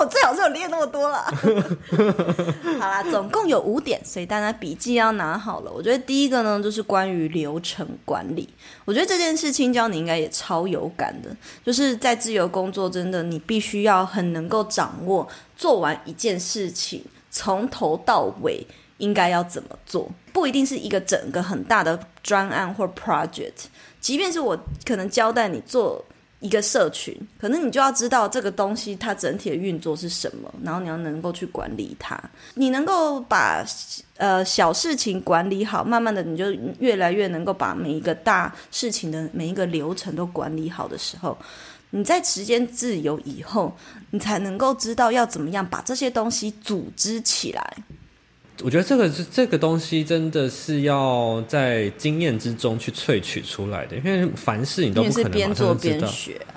[0.04, 1.24] 我最好是有练那么多啦。
[2.78, 5.72] 好啦，总共有五点，所以大家笔记要拿好了。
[5.72, 8.50] 我觉得第一个呢，就是关于流程管理。
[8.84, 17.02] 我觉得这件事青椒你应该也超有感的，就是在自由工作，真的你必须要很能够掌握做完一件事情。
[17.32, 23.68] 从头到尾应该要怎么做，不一定是一个整个很大的专案或 project，
[24.02, 26.04] 即便是我可能交代你做。
[26.44, 32.22] 一个社群，可能你就要知道这个东西它整体的运作是什么，然后你要能够去管理它。
[32.54, 33.66] 你能够把
[34.18, 41.38] 呃小事情管理好，慢慢的你就越来越能够把每一个大事情的每一个流程都管理好的时候，
[41.92, 43.74] 你在时间自由以后，
[44.12, 47.78] 你才能够知道要怎么样把这些东西组织起来。
[48.62, 55.74] 我觉得这个是这个东西真的是要在经验之中去萃取出来的，因为凡事你都不可能马上知道。
[55.74, 56.54] 边做边学啊。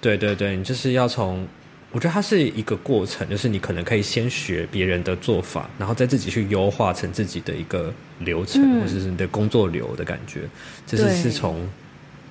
[0.00, 1.48] 对对对，你就是要从，
[1.90, 10.42] 我觉得它是一个过程，就是你可能可以先学别人的做法，然后再自己去优化成自己的一个流程，嗯、或者是你的工作流的感觉。
[10.86, 11.66] 这是是从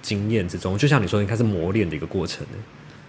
[0.01, 2.45] 经验之中，就像你说，应该是磨练的一个过程。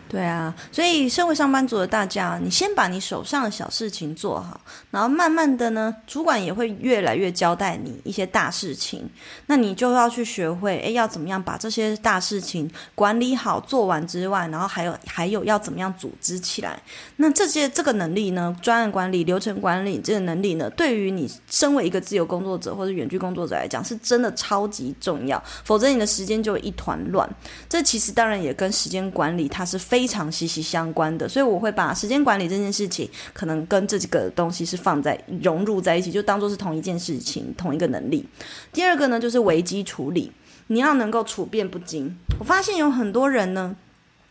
[0.08, 4.58] 对啊，所以身为上班族的大家，你先把你手上的小事情做好，
[4.90, 9.06] 然后慢慢的呢，主管也会越来越交代你一些大事情，
[9.44, 16.80] 那你就要去学会，诶，要怎么样把这些大事情管理好，做完之外，然后还有还有要怎么样组织起来。
[17.16, 27.28] 那这些这个能力呢，专案管理、流程管理这个能力呢，对于你身为一个自由工作者或者远距工作者来讲，是真的超级重要，否则你的时间就一团乱。
[27.68, 29.97] 这其实当然也跟时间管理它是非。
[29.98, 38.24] 非常息息相关的，所以我会把时间管理这件事情，可能跟这几个东西是放在融入在一起，就当做是同一件事情，同一个能力。
[38.72, 40.30] 第二个呢，就是危机处理，
[40.68, 42.16] 你要能够处变不惊。
[42.38, 43.74] 我发现有很多人呢。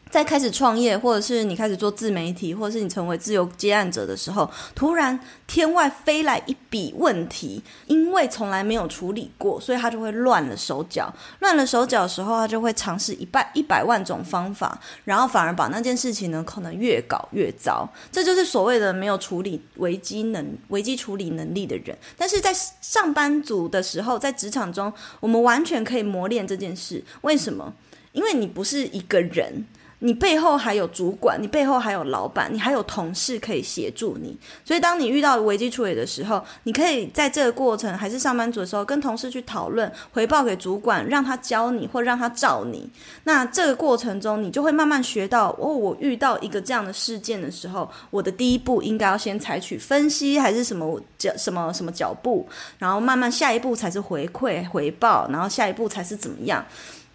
[0.09, 11.13] 在开始创业，或者是你开始做自媒体，或者是你成为自由接案者的时候，突然天外飞来一笔问题，因为从来没有处理过，所以他就会乱了手脚。
[11.39, 17.87] 乱了手脚的时候，他就会尝试一百一百万种方法，然后反而把那件事情呢，可能越搞越糟。
[18.11, 21.97] 这就是所谓的没有处理危机能、危机处理能力的人。
[22.17, 27.03] 但是在上班族的时候，在职场中，我们完全可以磨练这件事。
[27.21, 27.73] 为什么？
[28.13, 29.65] 因为你不是一个人。
[29.99, 34.37] 你背后还有主管，你背后还有老板，你还有同事可以协助你。
[34.63, 42.87] 所以，当你遇到危机处理的时候，你可以在这个过程还是上班族的时候，跟同事去讨论，回报给主管，让他教你或让他照你。
[43.23, 56.63] 那这个过程中，你就会慢慢学到哦，我遇到一个这样的事件的时候，我的第一步应该要先采取分析还是什么脚什么什么脚步，然后慢慢下一步才是回馈回报，然后下一步才是怎么样。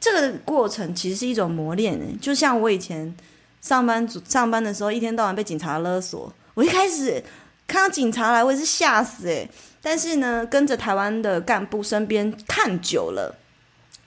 [0.03, 3.15] 这个过程其实是一种磨练，就像我以前
[3.61, 7.23] 上班族上班的时候，一天到晚被警察勒索，我一开始
[7.69, 9.49] 看到警察来，我也是吓死诶，
[9.81, 13.38] 但是呢，跟着台湾的干部身边看久了。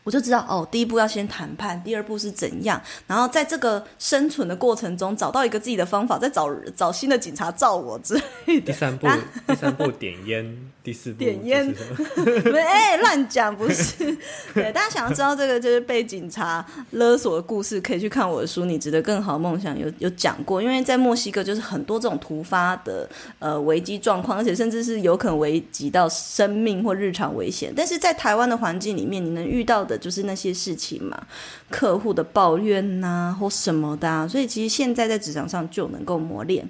[0.06, 8.14] 我就知道哦，第一步要先谈判，第二步是怎样，然后在这个生存的过程中找到一个自己的方法，再找找新的警察罩我之
[8.46, 8.68] 类的。
[8.68, 11.74] 第三步，啊、第三步点烟，第四步点烟。
[12.56, 14.16] 哎，乱讲不是？
[14.54, 20.62] 对，大家想要知道这个就是被警察勒索的故事，可以去看我的书《你值得更好梦想》有，有有讲过。
[20.62, 27.74] 因为在墨西哥就是很多这种突发的呃危机状况，而且甚至是有可能危及到生命或日常危险。
[27.76, 29.95] 但是在台湾的环境里面，你能遇到的。
[29.98, 31.28] 就是那些事情嘛，
[31.70, 36.68] 客户的抱怨呐、或什么的、啊，所以其实现在在职场上就能够磨练。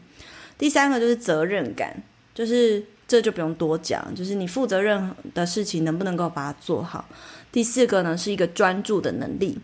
[0.57, 2.01] 第三个就是责任感，
[2.33, 7.05] 就是这就不用多讲，就是你负责任的事情能不能够把它做好。
[7.51, 9.57] 第四个呢是一个专注的能力，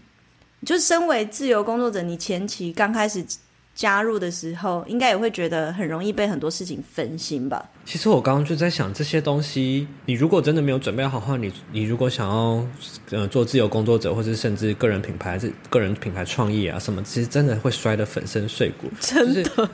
[0.65, 3.26] 就身为自由工作者，你前期刚开始。
[3.73, 7.69] 加入的时候，应该也会觉得很容易被很多事情分心吧。
[7.86, 12.65] 其实我刚刚就在想，这些东西，你如果真的没有准备好的话，你你如果想要
[13.10, 18.88] 呃做自由工作者，或者甚至个人品牌、是个人品牌创业啊什么，其实真的会摔得粉身碎骨。
[18.99, 19.69] 真的，就是、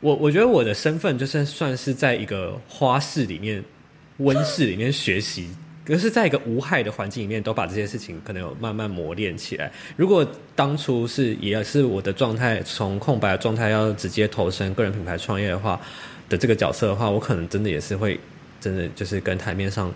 [0.00, 3.62] 我我觉得我的身份就是算是在一个花室里面、
[4.18, 5.50] 温室里面学习。
[5.86, 9.70] 可是，在一个无害的环境里面，都把这些事情可能有慢慢磨练起来。
[9.96, 15.80] 如果当初是也是我的状态，从空白的状态要直接投身个人品牌创业的话
[16.28, 18.18] 的这个角色的话，我可能真的也是会
[18.60, 19.94] 真的就是跟台面上，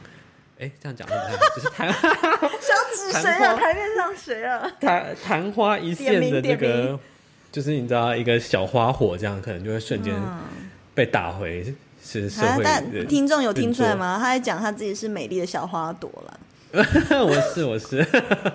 [0.61, 3.55] 哎，这样讲就是台想指谁啊？
[3.59, 4.73] 台面上谁啊？
[4.81, 6.99] 昙昙花一现的这个，
[7.51, 10.15] 就是你知道一个小花火，这样可能就会瞬间
[10.95, 11.75] 被打回。
[12.19, 14.19] 嗯是社会，但听众有听出来吗？
[14.19, 16.41] 他在讲他自己是美丽的小花朵了。
[16.73, 17.99] 我 是我是，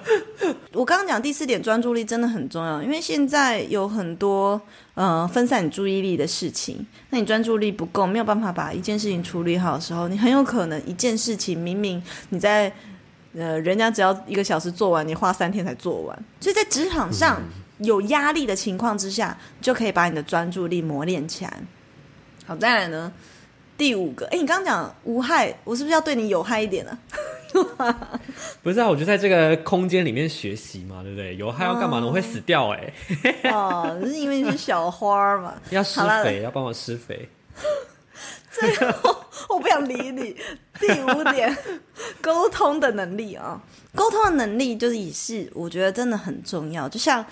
[0.71, 4.59] 我刚刚讲第四点，专注力真的很重要，因为现在有很多
[4.93, 12.71] 呃分散你注意力的事情，那你专注力不够，没有办法把一件事情处理好的时候，你很有可能一件事情明明你在
[13.35, 17.41] 呃人家只要一个小时做完，你花三天才做完，所以在职场上
[17.79, 21.53] 有压力的情况之下，就可以把你的专注力磨练起来。
[22.45, 23.11] 好，再来呢？
[23.77, 26.97] 第五个，哎，你刚刚讲无害，我是不是要对你有害一点呢、
[27.77, 28.11] 啊？
[28.61, 31.35] 不是啊，我就在这个空间里面学习嘛，对不对？
[31.37, 32.07] 有害要干嘛呢？
[32.07, 33.51] 我会死掉哎、欸！
[33.51, 35.53] 哦，是因为你是小花嘛？
[35.71, 37.29] 要施肥，要帮我施肥。
[38.51, 40.35] 最后，我不想理你。
[40.79, 41.55] 第五点，
[42.21, 43.61] 沟通的能力啊，
[43.93, 46.87] 沟通的能力就是也是，我觉得真的很重要。
[46.87, 47.25] 就像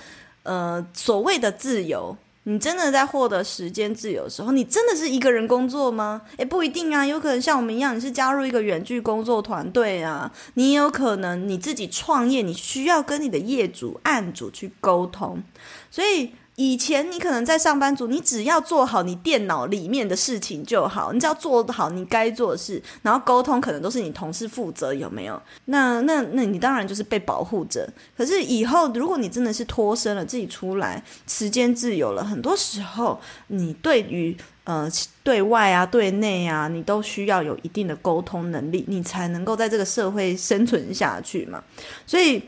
[0.44, 2.16] 呃，所谓的自由。
[2.44, 6.22] 你真的在获得时间自由的时候，你真的是一个人工作吗？
[6.38, 15.42] 诶，不一定啊，有可能像我们一样，你是加入一个远距工作团队啊，你也有可能你自己创业，你需要跟你的业主、案主去沟通，
[15.90, 16.32] 所以。
[16.56, 25.42] 以前你可能在上班族，你只要做好你电脑里面的事情就好，你只要做好你该做的事，然后沟通可能都是你同事负责，有没有？
[25.66, 27.92] 那那那你当然就是被保护着。
[28.16, 34.88] 可是以后如果你真的是脱身了，自己出来，时间自由了，很多时候你对于呃
[35.24, 41.64] 对外啊、对内啊，你都需要有一定的沟通能力，你才能够在这个社会生存下去嘛。
[42.06, 42.44] 所以。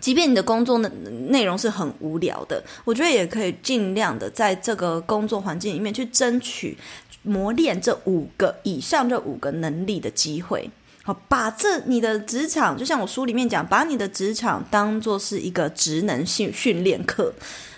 [0.00, 0.88] 即便你的工作内
[1.28, 6.76] 内容是很无聊的，我觉得也可以尽量的在这个工作环境里面去争取
[7.22, 10.68] 磨练这五个以上这五个能力的机会。
[11.02, 17.32] 好，把这你的职场，就像我书里面讲，把你的职场当做是一个职能训训练课，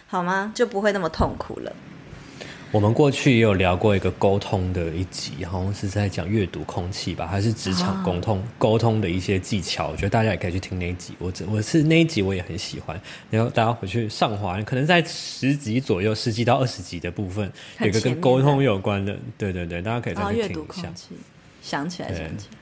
[0.09, 0.53] 好吗？
[0.55, 1.73] 就不会那么痛苦了。
[2.73, 9.89] 我们过去也有聊过一个沟通的一集，好像是在讲阅读空气吧，还是职场沟通沟通的一些技巧。
[9.89, 11.13] 我觉得大家也可以去听那一集。
[11.19, 12.99] 我我是那一集我也很喜欢，
[13.29, 19.19] 然后大家回去上滑，可能在十集左右，十集到二十集的部分，有一个跟沟通有关的。
[19.37, 20.49] 对对对，大家可以再去听一下。
[20.49, 21.09] 阅读空气，
[21.61, 22.62] 想起来，想起来。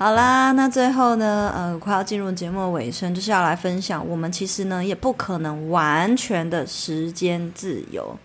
[0.00, 8.16] 好啦，那最后呢，呃，快要进入节目的尾声，就是要来分享，我们其实呢也不可能完全的时间自由。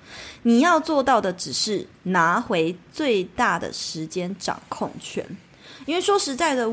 [0.43, 5.25] 你要做到的只是拿回最大的时间掌控权，
[5.87, 6.69] 因为说实在的，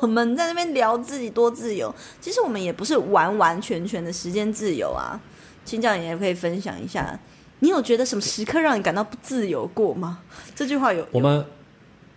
[0.00, 5.20] 我们在那边聊自己多自由，其实我们也不是完完全全的时间自由啊。
[5.66, 7.20] 请教也可以分享一下，
[7.58, 10.20] 你有觉得什么时刻让你感到不自由过吗？
[10.56, 11.44] 这句话，有我们。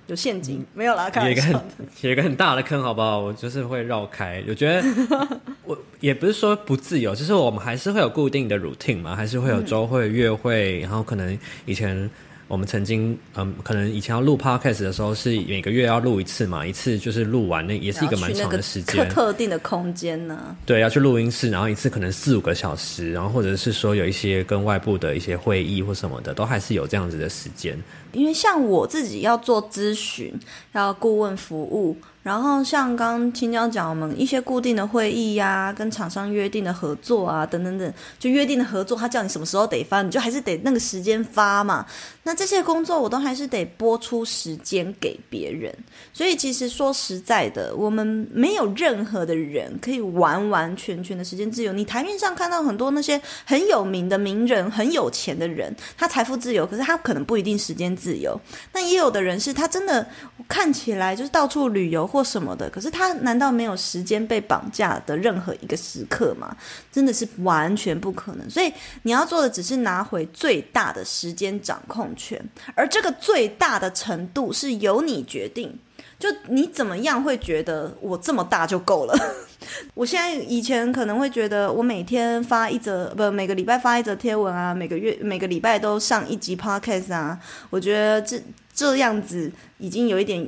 [0.08, 1.10] 有陷阱没有啦？
[1.10, 1.62] 开玩笑，有一个很
[2.02, 3.20] 有一个很大的坑，好不好？
[3.20, 4.44] 我就是会绕开。
[4.48, 4.84] 我觉得
[5.64, 12.10] 我也不是说不自由，就是我们还是会有固定的 routine 嘛，还是会有周会、月会，然后可能以前。
[12.52, 19.08] 我们曾经，嗯，可能以前要录 podcast 的时候，是每个月要录一次嘛，一次就是录完，那也是一个蛮长的时间。
[19.08, 20.54] 特特定的空间呢？
[20.66, 27.82] 对，要去录音室，然后一次可能四五个小时，然后或者是说有一些跟外部的一些会议或什么的，都还是有这样子的时间。
[28.12, 30.38] 因为像我自己要做咨询，
[30.74, 31.96] 要顾问服务。
[32.24, 41.84] 然后像刚青椒讲，我们一些固定的会议呀、跟厂商约定的合作啊，等等等，就约定的合作，他叫你什么时候得发，你就还是得那个时间发嘛。
[42.24, 45.76] 那这些工作我都还是得拨出时间给别人。
[46.14, 51.74] 所以其实说实在的，我们没有任何的人可以完完全全的时间自由。
[51.74, 58.40] 你台面上看到很多那些很有名的名人、很有钱的人，他财富自由，可是他可能不一定时间自由。
[58.74, 60.08] 那也有的人是他真的
[60.48, 62.11] 看起来就是到处旅游。
[62.12, 66.54] 或什么的，可是他难道没有时间被绑架的任何一个时刻吗？
[66.92, 68.50] 真的是完全不可能。
[68.50, 68.72] 所以
[69.04, 72.38] 你要做的只是拿回最大的时间掌控权，
[72.76, 75.80] 而这个最大的程度是由你决定。
[76.20, 79.18] 就你怎么样会觉得我这么大就够了？
[79.96, 87.40] 我现在以前可能会觉得我每天发一则，不，每个礼拜发一则贴文啊，每个月每个礼拜都上一集 podcast 啊，
[87.72, 88.40] 我觉得这
[88.74, 90.46] 这样子已经有一点。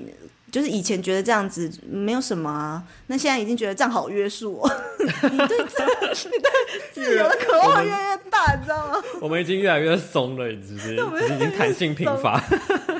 [0.53, 4.71] 就是以前觉得这样子没有什么啊，那现在已经觉得这样好约束我。
[5.31, 5.83] 你对这，
[6.29, 6.51] 你对
[6.93, 9.03] 自由的渴望越来越大，你知道吗？
[9.19, 10.93] 我们已经越来越松了，你知不知？
[11.25, 12.39] 已经 弹性贫乏，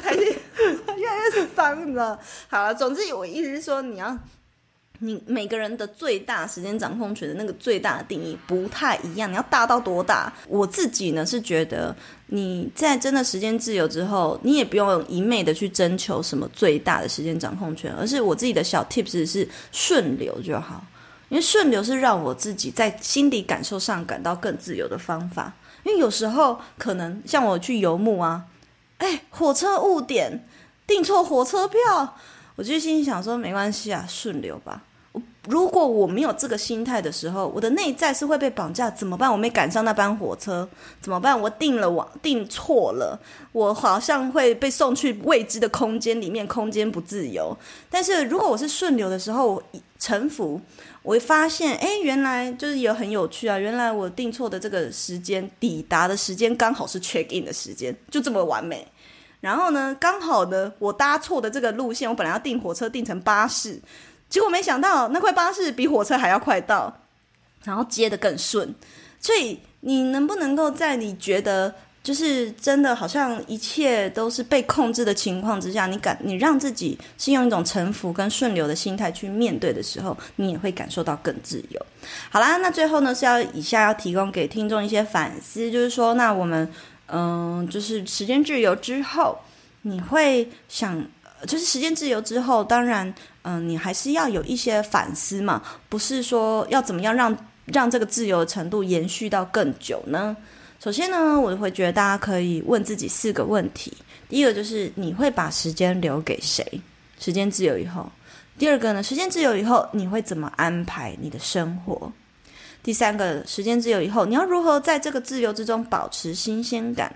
[0.01, 0.25] 弹性
[0.97, 2.19] 越来越松，你知道？
[2.47, 4.17] 好了，总之我意思是说，你要。
[4.99, 10.31] 你每个人的最大时间掌控权的那个最大的定义不太一样，你要大到多大？
[10.47, 11.93] 我自己呢是觉得，
[12.35, 20.83] 你在真的时间自由之后，你也不用一昧的去征求什么最大的时间掌控权，而是我自己的小 tips 是顺流就好，
[21.29, 25.53] 因为顺流是让我自己在心理感受上感到更自由的方法。
[25.83, 28.43] 因为有时候可能像我去游牧啊，
[28.97, 30.43] 哎，火车误点，
[30.87, 32.17] 订错火车票，
[32.55, 34.81] 我就心想说没关系啊，顺流吧。
[35.47, 39.29] 如果我没有这个心态的时候，我的内在是会被绑架，怎么办？
[39.31, 40.67] 我没赶上那班火车，
[41.01, 41.39] 怎么办？
[41.39, 43.19] 我订了网订错了，
[43.51, 47.55] 我好像会被送去未知的空间里面，空间不自由。
[47.89, 49.63] 但是如果我是顺流的时候，我
[49.99, 50.61] 臣服，
[51.01, 53.57] 我会发现，哎，原来就是也很有趣啊！
[53.57, 58.87] 原来我订错的这个时间，抵达的时间刚好是 check in 的时间，就这么完美。
[59.41, 63.77] 然后呢，刚好呢，我搭错的这个路线，我本来要订火车订成巴士，
[64.33, 66.91] 结果没想到那块巴士比火车还要快到，
[67.63, 68.73] 然后接得更顺。
[69.19, 71.71] 所以你能不能够在你觉得
[72.01, 81.85] 就是真的好像一切都是被控制的情况之下，你感你让自己是用一种臣服跟顺流的心态去面对的时候，你也会感受到更自由。
[82.31, 86.67] 好啦，那最后呢是要以下要提供给听众一些反思，就是说，那我们
[87.05, 89.37] 嗯、就是时间自由之后，
[89.83, 91.05] 你会想，
[91.45, 93.13] 就是时间自由之后，当然
[93.43, 100.35] 嗯、你还是要有一些反思嘛，不是说要怎么样让让这个自由的程度延续到更久呢？
[100.79, 103.93] 首先呢，我会觉得大家可以问自己四个问题。
[104.27, 106.65] 第一个就是你会把时间留给谁？
[107.19, 108.11] 时间自由以后。
[108.57, 112.11] 第二个呢，时间自由以后你会怎么安排你的生活？
[112.81, 117.15] 第三个，时间自由以后你要如何在这个自由之中保持新鲜感？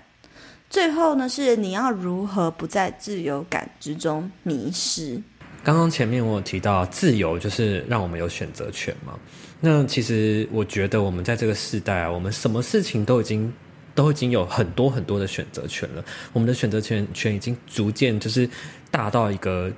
[0.70, 5.22] 最后呢，是你要如何不在自由感之中迷失？
[5.68, 9.12] 刚刚前面我有提到，自由就是让我们有选择权嘛。
[9.60, 13.52] 那其实我觉得，我们在这个时代啊，我们什么事情都已经
[13.94, 16.02] 都已经有很多很多的选择权了。
[16.32, 18.48] 我们的选择权权已经逐渐就是
[18.90, 19.70] 大到一个，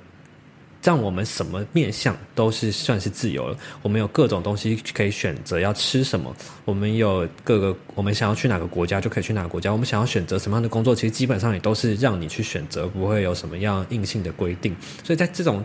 [0.81, 3.57] 让我们什么面向都是算是自由了。
[3.81, 6.33] 我们有各种东西可以选择要吃什么，
[6.63, 9.69] 我们有各个我们想要去哪个国家就可以去哪个国家。
[9.69, 14.73] 我们想要选择什么样的工作，其实基本上也都是让你去选择，不会有什么样硬性的规定。
[15.03, 15.61] 所以在这种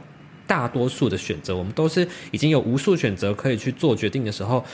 [0.46, 4.64] 大多数的选择，我们都是已经有无数选择可以去做决定的时候，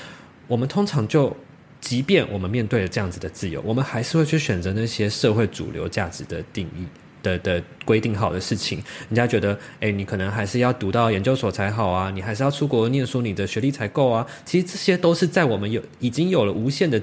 [0.46, 1.36] 我们通常就，
[1.80, 6.84] 即便我们面对了这样子的自由，我们还是会去选择那些社会主流价值的定义
[7.22, 8.82] 的的规定好的事情。
[9.08, 14.26] 人家觉得，哎，你可能还是要读到研究所才好啊，你还是要出国念书，你的学历才够啊。
[14.44, 17.00] 其实这些都是在我们有已经有了无限的。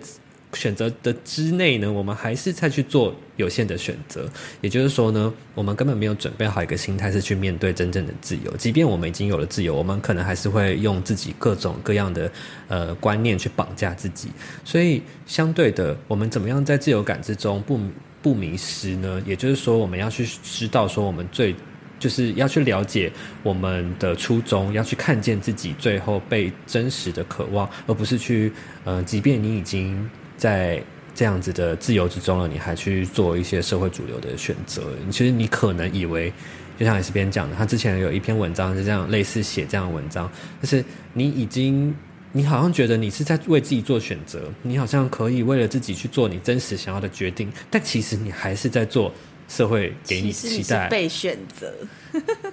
[0.54, 4.28] 选择的之内呢，我们还是再去做有限的选择。
[4.62, 8.58] 也就是说呢，我们根本没有准备好一个心态是去面对真正的自由。
[8.58, 12.32] 即便我们已经有了自由，我们可能还是会用自己各种各样的
[12.68, 14.30] 呃观念去绑架自己。
[14.66, 17.80] 所以相对的，我们怎么样在自由感之中不
[18.22, 19.22] 不迷失呢？
[19.26, 21.56] 也就是说，我们要去知道说，我们最
[22.00, 23.12] 就是要去了解
[23.44, 28.52] 我们的初衷，要去看见自己最后被真实的渴望，而不是去
[28.84, 30.10] 呃，即便你已经。
[30.40, 30.82] 在
[31.14, 34.84] 这样子的自由之中了，你还去做一些社会主流的选择。
[35.12, 36.32] 其实你可能以为，
[36.80, 40.32] 就像 S 边讲的，他之前有一篇文章是这样，类似写这样的文章，
[40.62, 41.94] 就是你已经，
[42.32, 49.14] 你好像觉得你是在为自己做选择，你好像可以为了自己去做你真实想要的决定，但其实你还是在做
[49.50, 51.74] 社会给你期待被选择。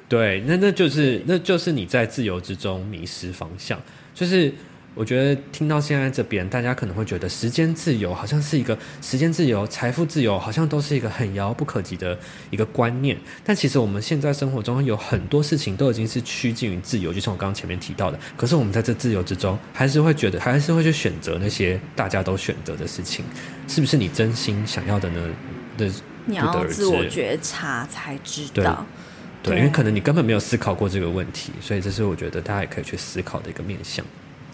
[0.09, 3.81] 对，那那就是那就是你在自由之中迷失方向，
[4.13, 4.53] 就是。
[4.97, 12.19] 我觉得听到现在这边，大家可能会觉得时间自由好像是一个时间自由、财富自由，好像都是一个很遥不可及的
[12.49, 13.15] 一个观念。
[13.45, 18.19] 但其实我们现在生活中有很多事情都已经是趋近于自由，就像我刚刚前面提到的。
[18.39, 23.23] 可是我们在这自由之中，还是会觉得，还是会去选择那些大家都选择的事情，
[23.69, 25.21] 是不是你真心想要的呢？
[25.77, 25.93] 的
[26.25, 28.87] 你要自我觉察才知道。
[29.43, 34.03] 对，对，因为可能你根本没有思考过这个问题，所以这是我觉得大家也可以去思考的一个面向。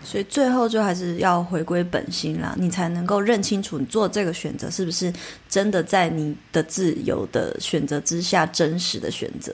[0.04, 5.12] 所以最后就还是要回归本心啦，你才能够认清楚你做这个选择是不是
[5.48, 9.52] 真的在你的自由的选择之下真实的选择。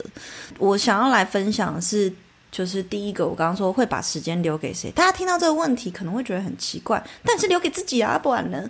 [0.59, 2.13] 我想要来分享的是，
[2.51, 4.91] 就是第一个，我刚刚说会把时间留给谁？
[4.93, 8.69] 大家听到这个问题可能会觉得很奇怪，但是留给自己啊，不然呢？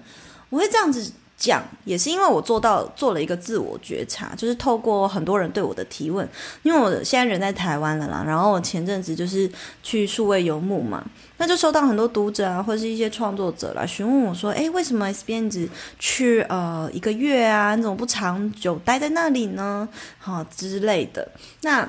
[0.50, 1.12] 我会这样子。
[1.38, 6.28] 讲也是因为我做到做了一个自我觉察，就是透过很多人对我的提问，
[6.64, 9.48] 因为我现在人在台湾了啦，然后我前阵子就是
[9.80, 11.04] 去数位游牧嘛，
[11.36, 15.70] 那就收到很多读者啊或是一些创作者来询问我说，诶，为什么 S 编辑
[16.00, 19.88] 去呃一个月啊，你怎么不长久待在那里呢？
[20.18, 21.30] 好之类的，
[21.60, 21.88] 那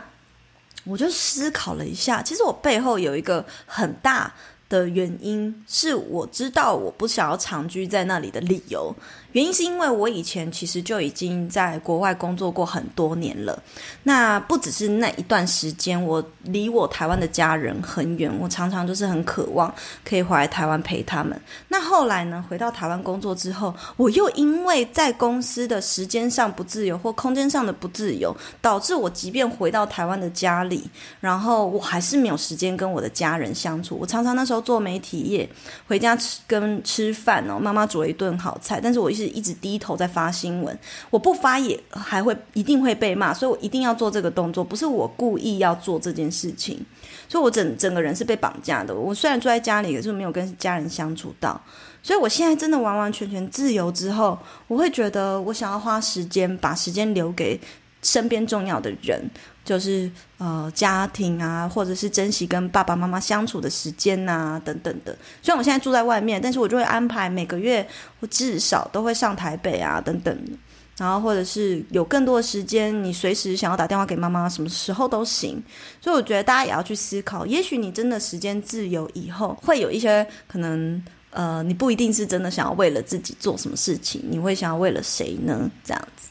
[0.83, 4.31] 我就思考了一下，其实我背后有一个很大
[4.69, 8.95] 的原因，是我知道我不想要长居在那里的理由。
[9.33, 13.61] 原因是因为我以前其实就已经在国外工作过很多年了，
[14.03, 19.73] 那不只是那一段时间，我离我台湾的家人很远，我常常就是很渴望
[20.03, 21.39] 可以回来台湾陪他们。
[21.67, 33.95] 那后来呢，回到台湾工作之后，我又因为在公司的时间上不自由或空间上的不自由，导致我即便回到台湾的家里，然后我还是没有时间跟我的家人相处。
[33.95, 35.47] 我常常那时候做媒体业，
[35.87, 40.77] 回家吃跟吃饭哦，妈妈煮了一顿好菜，但是我是一直低头在发新闻，
[41.09, 46.79] 我不发也还会一定会被骂，所以我一定要做这个动作，不是我故意要做这件事情，
[47.27, 48.95] 所以我整整个人是被绑架的。
[48.95, 51.61] 我虽然住在家里，可是没有跟家人相处到，
[52.01, 57.59] 所以我现在真的完完全全自由之后，我会觉得我想要花时间，把时间留给
[58.01, 59.29] 身边重要的人。
[59.69, 60.09] 就是
[60.39, 65.15] 呃家庭啊，或者是珍惜跟爸爸妈妈相处的时间呐、啊，等等的。
[65.43, 67.87] 虽然我现在住在外面，但是我就会安排每个月
[68.19, 70.35] 我至少都会上台北啊，等等。
[70.97, 75.61] 然后或者是有更多的时间，你随时想要打电话给妈妈，什么时候都行。
[76.01, 80.99] 所以我觉得大家也要去思考，也许你真的时间自由以后，会有一些可能
[81.29, 85.69] 呃，你不一定是真的想要为了自己做什么事情，你会想要为了谁呢？
[85.83, 86.29] 这样子。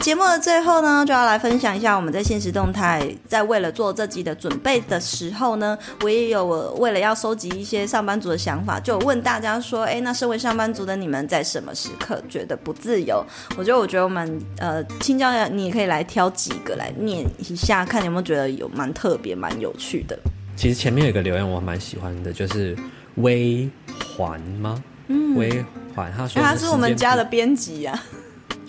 [0.00, 6.46] 节目的最后呢，就要来分享一下我们在现实动态，在为了做这集的准备的时候呢，我也有
[6.78, 13.22] 为了要收集一些上班族的想法，就问大家说，哎，那身为上班族的你们，在什么时刻觉得不自由？
[13.58, 20.18] 我觉得，我觉得我们呃，青椒，你也可以来挑几个来念一下，看你有没有觉得有蛮特别、蛮有趣的。
[20.56, 22.74] 其实前面有一个留言我蛮喜欢的，就是
[23.16, 23.68] 微
[24.16, 24.82] 环吗？
[25.08, 25.62] 嗯，微
[25.94, 28.02] 环，他说他是我们家的编辑呀。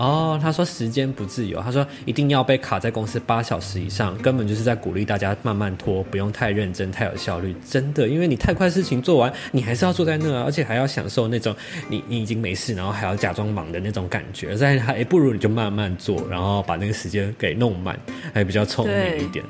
[0.02, 7.56] 哦，他说时间不自由，他说一定要被卡在公司八小时以上，根本就是在鼓励大家慢慢拖，不用太认真，太有效率。
[7.70, 11.56] 真的，因为你太快事情做完，你还是要坐在那，而且还要享受那种
[11.88, 14.58] 你你已经没事，然后还要假装忙的那种感觉。
[14.58, 17.96] 所以还不如你就慢慢做，然后把那个时间给弄满，
[18.34, 19.46] 还比较聪明一点。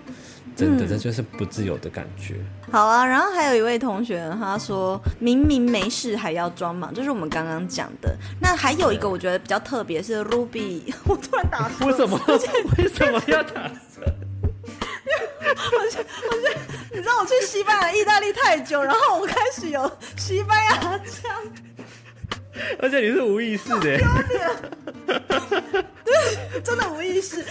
[0.61, 2.35] 真的，这就是不自由的感觉。
[2.71, 8.15] 好啊，然后还有一位同学，他说明明没事还要装忙，就是我们刚刚讲的。
[8.39, 12.19] 那还有一个我觉得比较特别是 Ruby， 我突然打为什么？
[12.77, 14.01] 为什么要打车？
[15.53, 16.05] 我觉得，
[16.91, 21.31] 你知道我去西班牙、意大利太久，然后我开始有西班牙腔，
[22.79, 23.99] 而且你是无意识的，
[25.05, 27.43] 对， 真的无意识。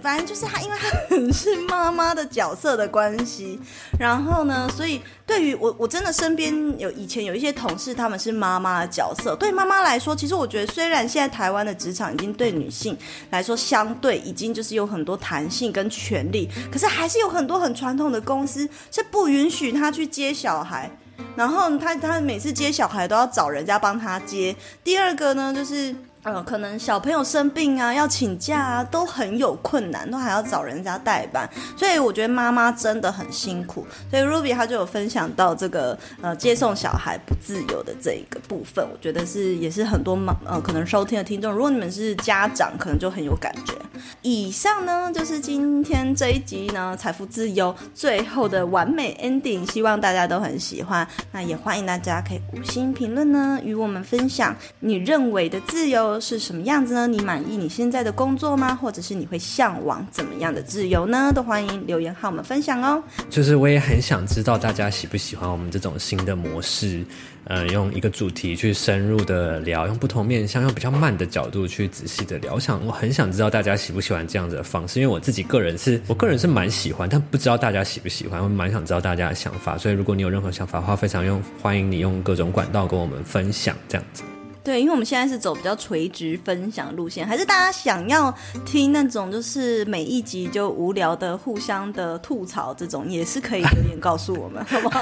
[0.00, 3.58] 反正就是他，因为他很是妈妈的角色的关系，
[3.98, 9.34] 然后呢，所以对于我，我真的身边有以前有一些同事，他们是妈妈的角色。
[9.34, 12.96] 对妈妈来说，其实我觉得，虽然现在台湾的职场已经对女性
[13.30, 20.88] 来说相对已经就是有很多弹性跟权利，可是还是有很多很传统的公司是不允许他去接小孩，
[21.34, 24.54] 然后他他每次接小孩都要找人家帮他接。
[24.84, 25.92] 第二个呢，就是。
[26.24, 33.86] 呃，可能小朋友生病啊，要请假啊，都很有困难，都还要找人家代班，所以我觉得妈妈真的很辛苦。
[34.10, 43.74] 所以 Ruby 她就有分享到这个呃接送小孩不自由的这一个部分，我觉得是也是很多妈呃可能收听的听众，如果你们是家长，可能就很有感觉。
[44.22, 51.06] 以上呢就是今天这一集呢财富自由最后的完美 ending，希望大家都很喜欢。
[51.32, 57.08] 那也欢迎大家可以五星评论呢，与我们分享你认为的自由是什么样子呢？
[57.08, 58.74] 你满意你现在的工作吗？
[58.76, 61.32] 或者是你会向往怎么样的自由呢？
[61.34, 63.02] 都欢迎留言和我们分享哦。
[63.28, 67.04] 就是我也很想知道大家喜不喜欢我们这种新的模式，
[67.44, 72.54] 呃，用一个主题去深入的聊，用不同面向，用比较慢的角度去仔细的聊。
[72.54, 79.76] 我想，我很想知道大家喜不喜欢这样子的方式，因为我自己个人是我个人是蛮喜欢，但不知道大家喜不喜欢，我蛮想知道大家的想法。
[79.76, 84.22] 所以，如果你有任何想法的话，非常用欢迎你用各种管道跟我们分享这样子。
[84.62, 88.32] 对，因为我们现在是走比较垂直分享路线，还是大家想要
[88.66, 95.00] 听那种就是每一集就无聊的互相的吐槽这种，也是可以留言告诉我们，好不好？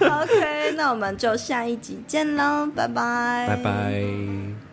[0.22, 4.69] OK，那我们就下一集见喽，拜拜，拜拜。